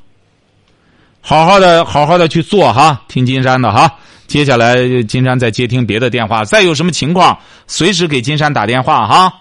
[1.21, 3.91] 好好的，好好的去做哈，听金山的哈。
[4.27, 9.33] 接下来金山再接听别的电话，再有什么情况，随时给金山打电话哈。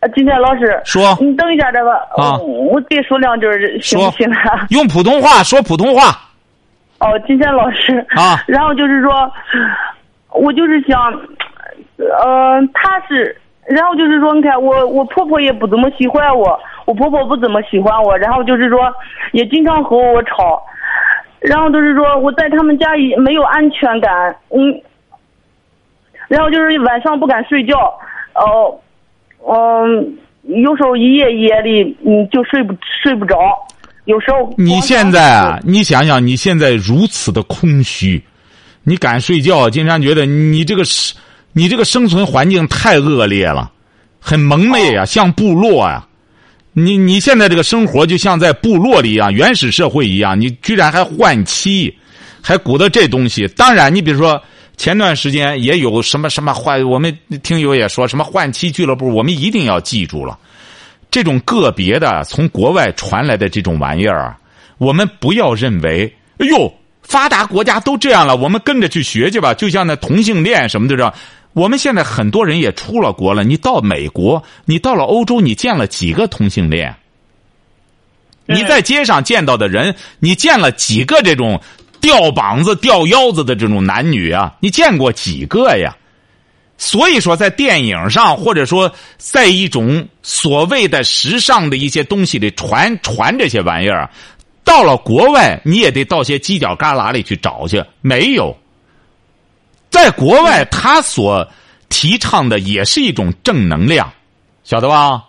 [0.00, 3.46] 呃金山老师，说你等一下，这个啊我我再说两句
[3.80, 4.66] 行不行啊？
[4.70, 6.20] 用普通话说普通话
[6.98, 9.10] 哦，金山老师啊然后就是说，
[10.32, 11.12] 我就是想，
[11.96, 18.92] 呃，他是，然后就是说，你看我我婆婆也不怎么喜欢我，我婆婆不怎么喜欢我，然后就是说，
[19.32, 20.62] 也经常和我吵，
[21.40, 24.10] 然后就是说我在他们家也没有安全感，
[24.50, 24.82] 嗯，
[26.28, 27.76] 然后就是晚上不敢睡觉，
[28.34, 28.78] 哦、
[29.46, 33.36] 嗯，有时候一夜一夜的，嗯，就睡不睡不着，
[34.06, 38.22] 有时候你现在啊，你想想，你现在如此的空虚，
[38.82, 39.70] 你敢睡觉？
[39.70, 41.14] 经常觉得你这个是，
[41.54, 43.70] 你这个生存环境太恶劣了，
[44.20, 46.06] 很蒙昧啊，像部落啊。
[46.72, 51.96] 你你现在这个生活就像在部落里一样，原始社会一样，你居然还换妻，
[52.42, 53.46] 还鼓捣这东西。
[53.56, 54.42] 当然，你比如说
[54.76, 60.36] 前段时间也有什么什么换，我们听友也说什么换妻俱乐部，我们一定要记住了，
[61.12, 64.36] 这种个别的从国外传来的这种玩意儿啊，
[64.78, 69.54] 我们不要认为，哎呦，发达国家都这样了，我们跟着去学去吧。
[69.54, 71.14] 就像那同性恋什么的，这样，
[71.54, 76.94] 我们现在很多人也出了国了，你到美国，你到了欧洲，你见了几个同性恋？
[78.44, 81.58] 你在街上见到的人，你见了几个这种？
[82.00, 85.96] 吊膀子、吊腰子的这种男女啊，你见过几个呀？
[86.76, 94.10] 所以说，在电影上，或者说在一种所谓的时尚的一些东西里传传这些玩意儿，
[94.62, 97.82] 到了国外，你也得到些犄角旮旯里去找去。
[98.02, 98.54] 没有，
[99.94, 101.48] 在国外，他所
[101.88, 104.12] 提倡的也是一种正能量，
[104.64, 105.22] 晓得吧？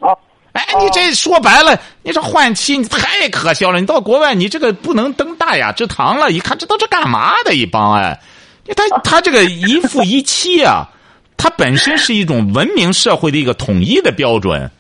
[0.54, 3.80] 哎，你这说白了，你这换妻你太可笑了。
[3.80, 6.32] 你到国外，你这个不能登大雅之堂了。
[6.32, 8.20] 一看，这都是干嘛的一帮哎？
[8.76, 10.90] 他他这个一夫一妻啊，
[11.38, 14.72] 他本身是一种文明社会的一个统一的标准。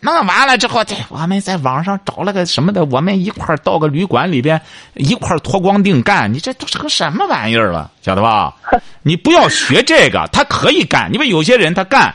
[0.00, 4.60] 弄完了之后，对我们在网上找了个什么的，我们一块到个旅馆里边
[4.94, 6.32] 一块脱光腚干。
[6.32, 7.90] 你这都成个什么玩意儿了？
[8.02, 8.54] 晓得吧？
[9.02, 12.14] 你不要学这个，他可以干，因为有些人他干，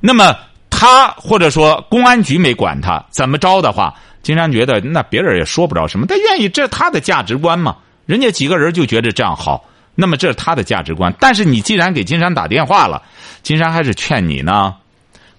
[0.00, 0.36] 那么。
[0.76, 7.76] 他或者说公安局没管他怎么着的话，金山觉得那别人也说不着什么，他愿意，这是他的价值观嘛。
[8.06, 11.14] 人家几个人就觉得这样好，那么这是他的价值观。
[11.20, 13.00] 但是你既然给金山打电话了，
[13.42, 14.74] 金山还是劝你呢，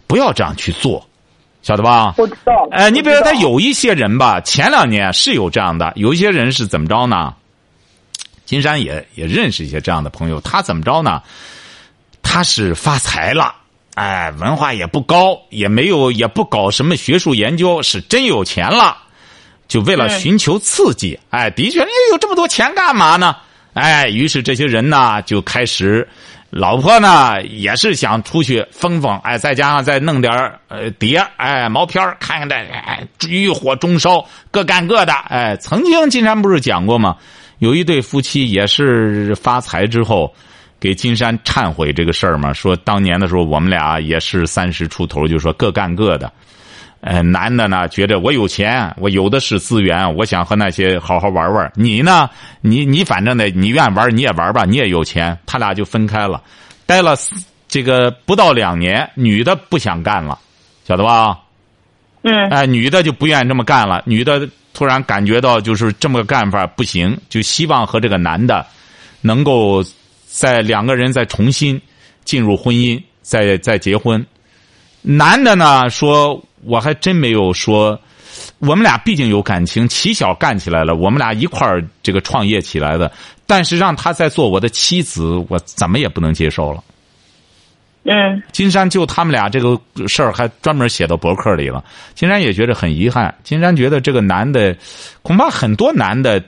[0.08, 1.06] 不要这样去做，
[1.65, 2.13] 晓得吧？
[2.19, 2.67] 我知道。
[2.69, 7.34] 哎，你比如他有一些人吧，前两年是有这样的，有一些人是怎么着呢？
[8.45, 11.23] 金山也也认识一些这样的朋友，他怎么着呢？
[12.21, 13.56] 他是发财了。
[13.95, 18.95] 哎，文化也不高，也没有，也不搞什么学术研究，是真有钱了，
[19.67, 21.19] 就为了寻求刺激。
[21.32, 23.36] 哎，的确，你有这么多钱干嘛呢？
[23.73, 26.08] 哎，于是这些人呢就开始，
[26.56, 30.34] 老婆呢也是想出去疯疯，哎，再加上再弄点
[30.70, 35.12] 呃碟，哎，毛片看看这，哎，欲火中烧，各干各的。
[35.28, 37.18] 哎，曾经金山不是讲过吗？
[37.60, 40.34] 有一对夫妻也是发财之后。
[40.78, 46.32] 给金山忏悔这个事儿嘛，说当年的时候我们俩也是三十出头，就说各干各的。
[47.06, 51.72] 呃，男的呢觉得我有钱，我有的是资源，我想和那些好好玩玩。
[51.76, 52.28] 你呢，
[52.62, 55.38] 你你反正呢，你愿玩你也玩吧，你也有钱。
[55.46, 56.41] 他俩就分开了，
[56.86, 57.15] 待了
[57.68, 60.39] 这个不到两年，女的不想干了，
[60.88, 61.39] 晓得吧？
[62.24, 62.50] 嗯。
[62.50, 64.02] 哎，女的就不愿意这么干了。
[64.06, 68.65] 女的突然感觉到就是这么个干法不行，就希望和这个男的
[69.22, 69.84] 能够。
[70.28, 71.82] 在两个人再重新
[72.26, 74.26] 进入婚姻，再再结婚。
[75.02, 77.99] 男的呢说，我还真没有说，
[78.60, 83.12] 我们俩毕竟有感情，起小干起来了，我们俩一块儿这个创业起来的。
[83.47, 86.84] 但是让他再做我的妻子，我怎么也不能接受了。
[88.08, 91.84] 嗯，金山就他们俩这个事儿，还专门写到博客里了。
[92.13, 93.34] 金山也觉得很遗憾。
[93.43, 94.75] 金山觉得这个男的，
[95.21, 96.43] 恐怕很多男的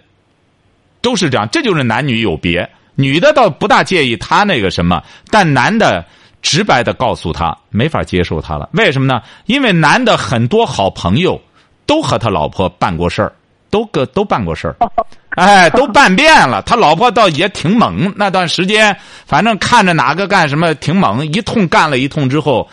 [1.01, 2.67] 都是这样，这就是男女有别。
[2.93, 6.03] 女的倒不大介意他那个什么，但男的
[6.41, 8.69] 直白的告诉他没法接受他了。
[8.73, 9.21] 为什么呢？
[9.45, 11.41] 因为男的很多好朋友
[11.85, 13.33] 都和他老婆办过事儿，
[13.69, 14.75] 都个都办过事儿，
[15.35, 16.61] 哎，都办遍了。
[16.61, 18.95] 他老婆倒也挺猛，那段时间
[19.25, 22.67] 反正看着哪个干什么挺猛，一通干了一通之后，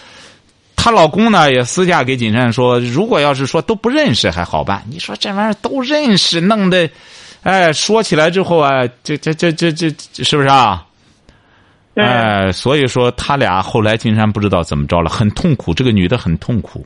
[0.77, 6.89] 她老公呢也私下给锦山说，如果要是说都不认识还好办，你说这玩意儿都认识，弄得。
[7.43, 9.93] 哎，说起来之后啊，这这这这这
[10.25, 10.83] 是不是啊？
[11.95, 15.73] 哎，所以说他俩后来金山不知道怎么着了，很痛苦。
[15.73, 16.85] 这个女的很痛苦。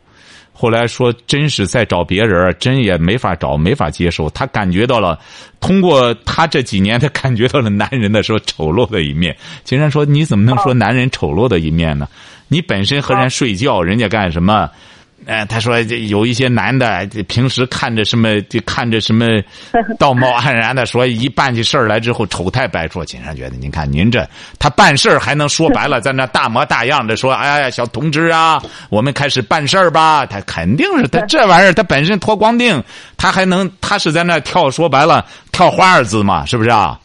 [0.52, 4.28] 后来说，真是再找别人，真也没法找，没法接受。
[4.30, 5.16] 他感觉到了，
[5.60, 9.36] 通过他这几年，他感觉到了男人的时候丑陋的一面。
[9.62, 12.08] 金山说：“你怎么能说男人丑陋的一面呢？
[12.48, 14.68] 你本身和人睡觉，人家干什么？”
[15.26, 19.26] 哎，他说有一些男的平时看着什么，就看着什么
[19.98, 23.04] 道貌岸然的，说一办起事儿来之后丑态百出。
[23.04, 24.26] 警察觉得，您看您这，
[24.58, 32.82] 他办事儿还能说白了，在那大模大样的说：“哎呀，小同志啊，我们开始办事儿吧。”他肯定是他这玩意儿，他本身脱光腚，
[33.18, 36.98] 他还能他是在那跳，说白了跳华尔兹嘛，是不是啊？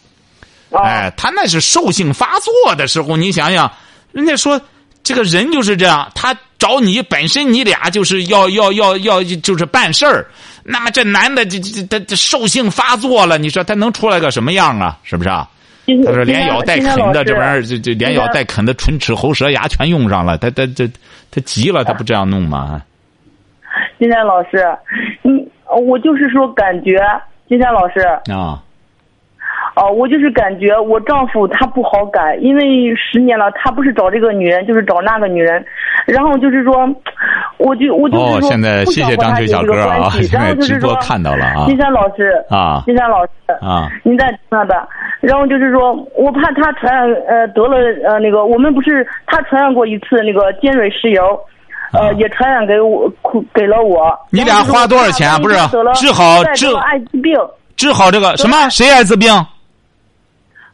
[0.71, 3.69] 哎，他那是兽性发作的时候，你想想，
[4.13, 4.61] 人家说。
[5.03, 10.25] 这个人就是这样，他找你本身你俩就是要要要要就是办事儿，
[10.63, 14.97] 那么这男的这这他这兽性发作了，你说他能出来个什么样啊？
[15.03, 15.49] 是不是啊？
[16.05, 20.87] 他说连咬带啃的这玩意儿，这这连咬带啃的唇齿喉舌牙全用上了，他他这
[21.29, 22.81] 他急了，他不这样弄吗？
[23.99, 24.65] 金山老师，
[25.21, 25.45] 你
[25.85, 26.97] 我就是说感觉
[27.49, 27.99] 金山老师
[28.31, 28.62] 啊，
[29.75, 35.65] 哦，我就是感觉我丈夫他不好改，因为十年了，他不是找这个女人，就是找那个女人，
[36.05, 36.87] 然后就是说，
[37.57, 44.87] 我就我就是哦，说现在谢谢张学小哥啊，后就是说，直播看到了啊金山老师啊金山老师啊，您在那的，
[45.21, 51.19] 然后就是说我怕他传染呃得了呃那个我们不是他传染过一次那个尖锐湿疣，
[51.93, 53.11] 呃、啊也传染给我
[53.55, 54.15] 给了我。
[54.29, 55.55] 你俩花多少钱啊不是
[55.95, 57.33] 治好治艾滋病。
[57.75, 58.69] 治好这个什么？
[58.69, 59.33] 谁艾滋病？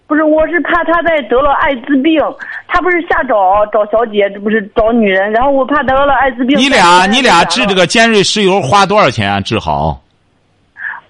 [0.09, 2.19] 不是，我是怕他再得了艾滋病，
[2.67, 6.57] 他不是瞎找找小姐，这不是找女人，然后我怕得了艾滋病。
[6.57, 9.39] 你俩你俩治这个尖锐湿疣花多少钱啊？
[9.39, 10.01] 治好？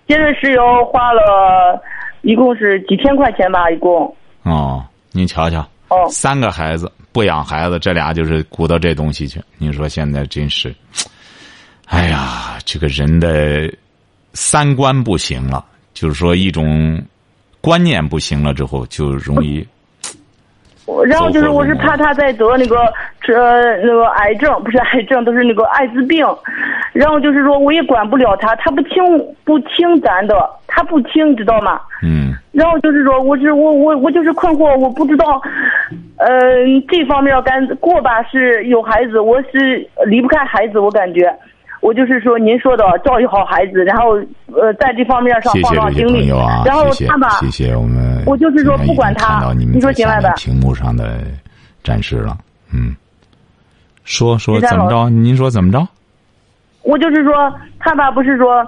[0.06, 1.82] 尖锐湿疣花了，
[2.24, 4.14] 一共是几千块钱吧，一共。
[4.44, 4.84] 哦，
[5.14, 9.42] 您瞧瞧，哦，三个孩子不养孩子，这俩就是鼓捣这东西去。
[9.58, 10.76] 你说现在真是，
[11.86, 13.74] 哎呀，这个人的
[14.34, 17.02] 三观不行了，就是说一种
[17.62, 19.66] 观念不行了之后，就容 易
[20.86, 22.80] 我然后就是我是怕他再得那个
[23.28, 26.26] 呃那个癌症，不是癌症，都是那个艾滋病，
[26.94, 29.00] 然后就是说我也管不了他，他不听
[29.44, 31.80] 不听咱的，他不听，知道吗？
[32.02, 32.34] 嗯。
[32.52, 35.40] 然后就是说，我是我我我就是困惑，我不知道，
[36.18, 36.28] 呃，
[36.88, 41.32] 这方面该过吧是有孩子，我是离不开孩子，我感觉，
[41.82, 44.16] 我就是说您说的教育好孩子，然后
[44.54, 46.28] 呃在这方面上放上精力
[46.66, 48.24] 然后他吧，谢谢我们。
[48.26, 51.20] 我就是说不管他你说行了吧屏幕上的
[51.84, 52.38] 展示了，
[52.74, 52.96] 嗯，
[54.04, 55.10] 说说怎么着？
[55.10, 55.88] 您说怎么着？
[56.84, 57.34] 我就是说
[57.80, 58.66] 他吧不是说，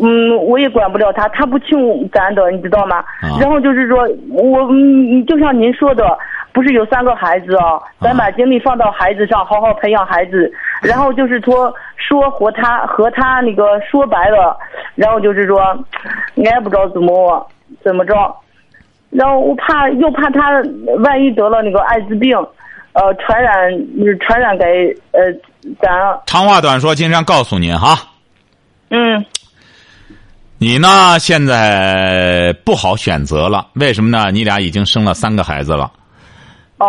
[0.00, 2.98] 嗯，我也管不了他，他不听咱的，你知道吗？
[3.20, 6.04] 啊然后就是说我嗯，就像您说的，
[6.54, 10.50] 不是有三个孩子哦，咱把精力放到孩子上，好好培养孩子。
[10.80, 14.56] 然后就是说说和他和他那个说白了，
[14.94, 15.58] 然后就是说，
[16.36, 17.50] 俺也不知道怎么
[17.82, 18.14] 怎么着，
[19.10, 20.62] 然后我怕又怕他
[21.02, 22.36] 万一得了那个艾滋病，
[22.92, 23.68] 呃，传染
[24.20, 24.64] 传染给
[25.10, 25.20] 呃
[25.82, 25.90] 咱，
[26.26, 27.98] 长话短说，金山告诉您哈，
[28.90, 29.24] 嗯。
[30.58, 34.30] 你呢现在不好选择了，为什么呢？
[34.30, 35.90] 你俩已经生了三个孩子了，哦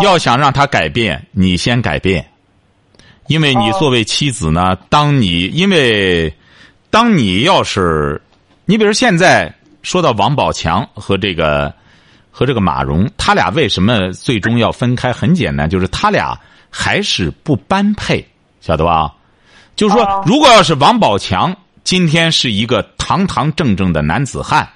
[0.01, 2.25] 要想让他改变，你先改变，
[3.27, 6.33] 因为你哦作为妻子呢，当你因为
[6.89, 8.21] 当你要是，
[8.65, 11.73] 你比如现在说到王宝强和这个
[12.31, 15.11] 和这个马蓉，他俩为什么最终要分开？
[15.11, 16.37] 很简单，就是他俩
[16.69, 18.25] 还是不般配，
[18.61, 19.13] 晓得吧？
[19.75, 24.67] 就是说哦，如果要是王宝强今天是一个堂堂正正的男子汉，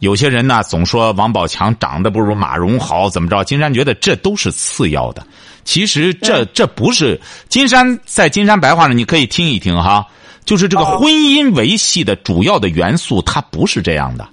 [0.00, 3.44] 有些人呢总说王宝强长得不如马蓉好，怎么着？
[3.44, 5.24] 金山觉得这都是次要的。
[5.62, 10.04] 其实这这不是金山在金山白话上，你可以听一听哈。
[10.46, 14.26] 就是这个哦婚姻维系的主要的元素，它不是这样的，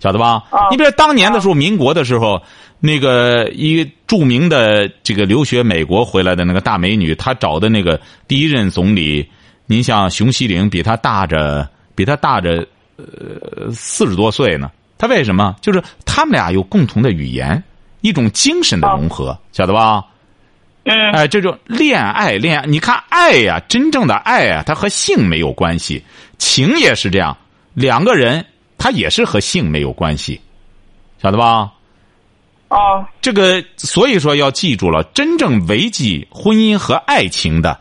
[0.00, 0.42] 晓得吧？
[0.50, 2.42] 哦你比如当年的时候，民国的时候，
[2.80, 9.28] 那个一著名的这个留学美国回来的那个大美女，她找的那个第一任总理，
[9.66, 12.66] 您像熊希龄，比她大着，比她大着，
[12.96, 14.70] 呃，四十多岁呢。
[15.00, 15.56] 她为什么？
[15.62, 17.64] 就是他们俩有共同的语言，
[18.02, 20.04] 一种精神的融合，晓得吧？
[20.84, 26.04] 嗯哎，这种恋爱，恋爱，你看爱呀、真正的爱呀、它和性没有关系，
[26.36, 27.34] 情也是这样，
[27.72, 28.44] 两个人
[28.76, 30.38] 他也是和性没有关系，
[31.22, 31.72] 晓得吧？
[32.68, 37.80] 哦这个所以说要记住了，真正维系婚姻和爱情的，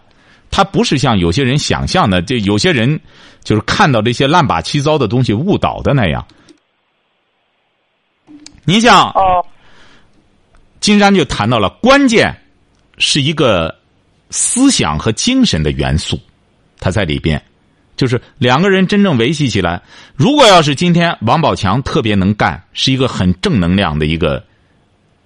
[0.50, 2.98] 他不是像有些人想象的，这有些人
[3.44, 6.26] 就是看到这些乱八七糟的东西误导的那样。
[8.70, 9.44] 您像哦
[10.80, 12.32] 金山就谈到了，关键
[13.00, 13.76] 是一个
[14.30, 16.20] 思想和精神的元素，
[16.80, 17.42] 它在里边，
[17.98, 19.82] 就是两个人真正维系起来。
[20.16, 24.44] 如果要是今天王宝强特别能干，是一个很正能量的一个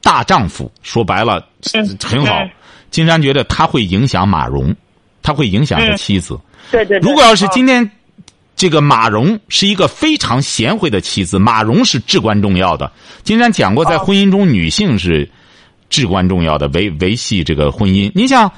[0.02, 2.50] 大丈夫，说白了嗯很好嗯。
[2.92, 4.74] 金山觉得他会影响马蓉，
[5.22, 6.40] 他会影响他嗯妻子。
[6.72, 7.10] 对对对。
[7.10, 7.92] 如果要是哦今天
[8.64, 12.90] 这个马蓉是一个非常贤惠的妻子，马蓉是至关重要的。
[13.22, 15.30] 金山讲过，在哦婚姻中，女性是
[15.90, 18.10] 至关重要的，维维系这个婚姻。
[18.16, 18.50] 你想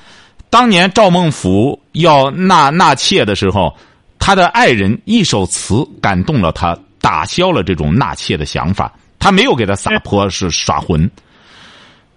[0.52, 3.76] 当年赵孟俯要纳纳妾的时候，
[4.20, 8.94] 他的爱人一首词感动了他，打消了这种纳妾的想法。
[9.18, 11.10] 他没有给他撒泼，是耍浑。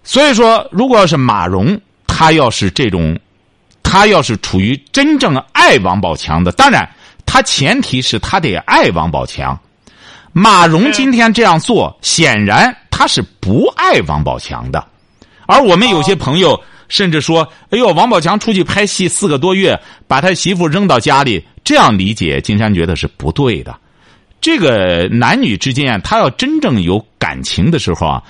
[0.03, 1.75] 所以说，如果要是马蓉，
[2.05, 3.19] 她要是这种
[3.81, 6.87] 他要是处于真正爱王宝强的，当然，
[7.31, 9.57] 他前提是他得爱王宝强。
[10.33, 14.83] 马蓉今天这样做，显然他是不爱王宝强的。
[15.45, 23.77] 而我们有些朋友甚至说：“哎呦，王宝强出去拍戏四个多月，把他媳妇扔到家里。”这样理解，金山觉得是不对的。
[24.41, 28.23] 这个男女之间，他要真正有感情的时候啊，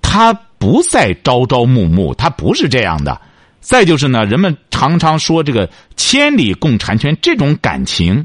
[0.00, 3.20] 他不再朝朝暮暮，他不是这样的。
[3.60, 8.24] 再就是呢，人们常常说这个“千里共婵娟”这种感情，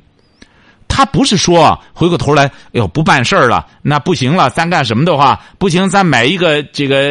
[0.95, 7.09] 他不是说回过头来，哎呦不办事儿了，那不行了，咱干什么的话不行，咱买一个这个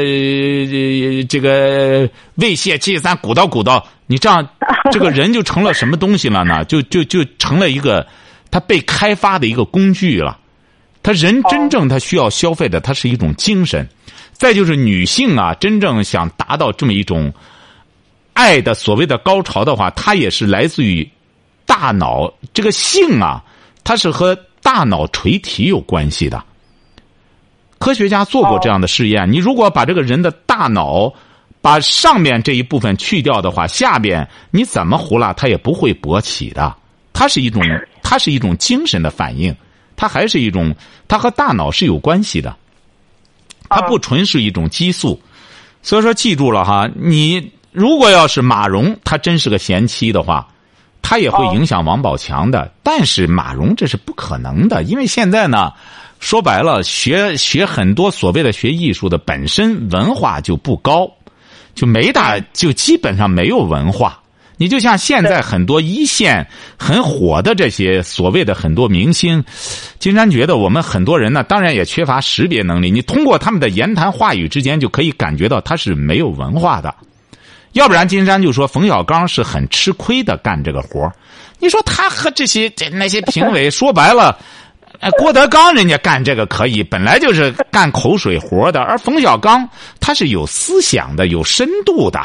[1.28, 3.85] 这个喂泄器，咱鼓捣鼓捣。
[4.07, 4.49] 你这样，
[4.93, 6.64] 这个人就成了什么东西了呢？
[6.66, 8.07] 就就就成了一个
[8.53, 10.39] 他被开发的一个工具了。
[11.03, 13.89] 他人真正他需要消费的，他是一种精神。
[14.30, 17.33] 再就是女性啊，真正想达到这么一种。
[18.35, 21.07] 爱的所谓的高潮的话，它也是来自于
[21.66, 23.45] 大脑这个性啊，
[23.85, 26.43] 它是和大脑垂体有关系的。
[27.78, 31.12] 科学家做过这样的试验，你如果把这个人的大脑
[31.61, 36.76] 把上面这一部分去掉的话，下边你怎么胡拉它也不会勃起的。
[37.12, 37.62] 它是一种，
[38.03, 39.55] 它是一种精神的反应，
[39.97, 40.74] 它还是一种，
[41.09, 42.57] 它和大脑是有关系的。
[43.68, 45.20] 它不纯是一种激素，
[45.83, 47.53] 所以说记住了哈，你。
[47.72, 50.47] 如果要是马蓉，她真是个贤妻的话，
[51.03, 52.72] 她也会影响王宝强的。
[52.82, 55.72] 但是马蓉这是不可能的，因为现在呢，
[56.20, 61.11] 说白了，学学很多所谓的学艺术的，本身文化就不高，
[61.74, 64.18] 就没大，就基本上没有文化。
[64.59, 66.46] 你就像现在很多一线
[66.78, 69.42] 很火的这些所谓的很多明星，
[69.98, 72.88] 金山觉得我们很多人呢，当然也缺乏识别能力。
[72.88, 76.94] 你通过他们的言谈话语之间，就可以感觉到他是没有文化的。
[77.73, 81.11] 要不然，金山就说冯小刚是很吃亏的干这个活
[81.59, 84.37] 你说他和这些这那些评委说白了，
[85.18, 89.68] 郭德纲人家干这个可以，本来就是干口水活的，而冯小刚
[90.01, 92.20] 他是有思想的、有深度的。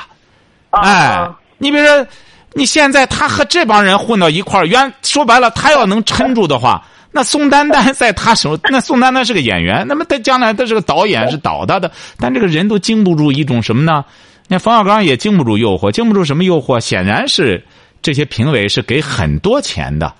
[0.72, 1.26] 哎，
[1.58, 2.08] 你比如说，
[2.54, 14.04] 你现在他和这帮人混到一块儿，原说白了，他要能撑住的话，那宋丹丹在他手，那宋丹丹是个演员，那么他将来他是个导演，是导他的，但这个人都经不住一种什么呢？
[14.48, 16.80] 那冯小刚也经不住诱惑，经不住什么诱惑？
[16.80, 17.64] 显然是
[18.02, 20.14] 这些评委是给很多钱的。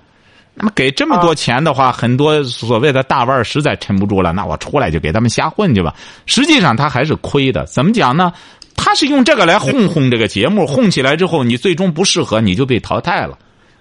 [0.54, 5.96] 那么给这么多钱的话，很多所谓的大腕实在撑不住了，那我出来就给他们瞎混去吧。
[6.26, 7.64] 实际上他还是亏的。
[7.66, 8.34] 怎么讲呢？
[8.76, 13.38] 他是用这个来哄哄这个节目，哄起来之后，你最终不适合，你就被淘汰了。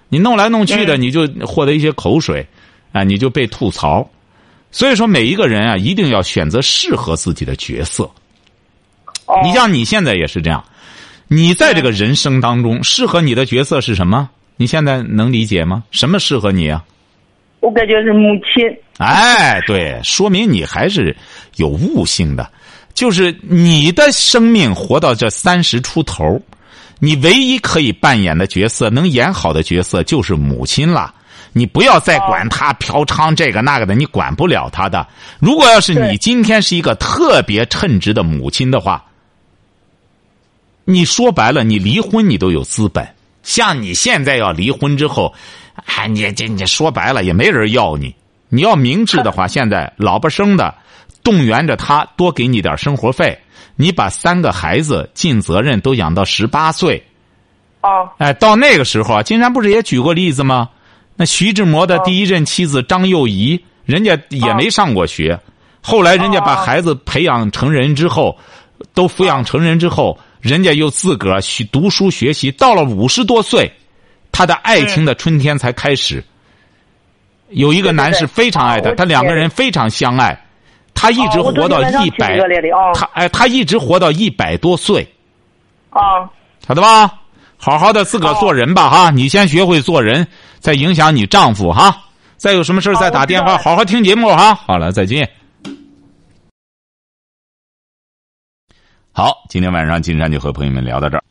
[0.09, 2.47] 你弄来弄去的，你就获得一些口水，
[2.93, 4.09] 啊，你就被吐槽。
[4.71, 8.09] 所以说，每一个人啊，一定要选择适合自己的角色。
[9.43, 10.65] 你像你现在也是这样，
[11.29, 14.29] 你在这个人生当中适合你的角色是什么？
[14.57, 15.85] 你现在能理解吗？
[15.91, 16.83] 什么适合你啊？
[17.61, 18.65] 我感觉是母亲。
[18.99, 21.15] 哎，对，说明你还是
[21.57, 22.49] 有悟性的。
[22.95, 26.41] 就是你的生命活到这三十出头，
[27.01, 31.13] 你唯一可以扮演的角色，能演好的角色就是母亲了。
[31.53, 35.07] 你不要再管他嫖娼这个那个的，你管不了他的。
[35.39, 39.05] 如果要是你今天是一个特别称职的母亲的话。
[40.89, 43.05] 你说白了，你离婚你都有资本。
[43.43, 45.35] 像你现在要离婚之后，
[45.85, 48.15] 哎，你这你说白了也没人要你。
[48.49, 50.73] 你要明智的话， 现在老婆生的，
[51.25, 53.37] 动员着他多给你点生活费。
[53.75, 57.05] 你把三个孩子尽责任都养到十八岁。
[57.81, 58.09] 哦。
[58.19, 60.69] 哎，到那个时候啊，金山不是也举过例子吗？
[61.17, 65.41] 那徐志摩的第一任妻子张幼仪，人家也没上过学，
[65.81, 68.39] 后来人家把孩子培养成人之后，
[68.95, 70.17] 都抚养成人之后。
[70.47, 73.71] 人家又自个儿去读书学习，到了五十多岁，
[74.31, 76.23] 他的爱情的春天才开始。
[77.51, 80.41] 有一个男士非常爱他，他两个人非常相爱，
[80.95, 82.39] 他一直活到一百，
[82.95, 85.07] 他哎，他一直活到一百多岁。
[85.91, 86.31] 啊，
[86.67, 87.13] 晓得吧？
[87.59, 89.11] 好好的自个儿做人吧，哈！
[89.11, 90.27] 你先学会做人，
[90.61, 91.97] 再影响你丈夫，哈！
[92.37, 94.55] 再有什么事再打电话，好好听节目，哈！
[94.55, 95.29] 好了，再见。
[99.19, 101.25] 好，今天晚上金山就和朋友们聊到这儿。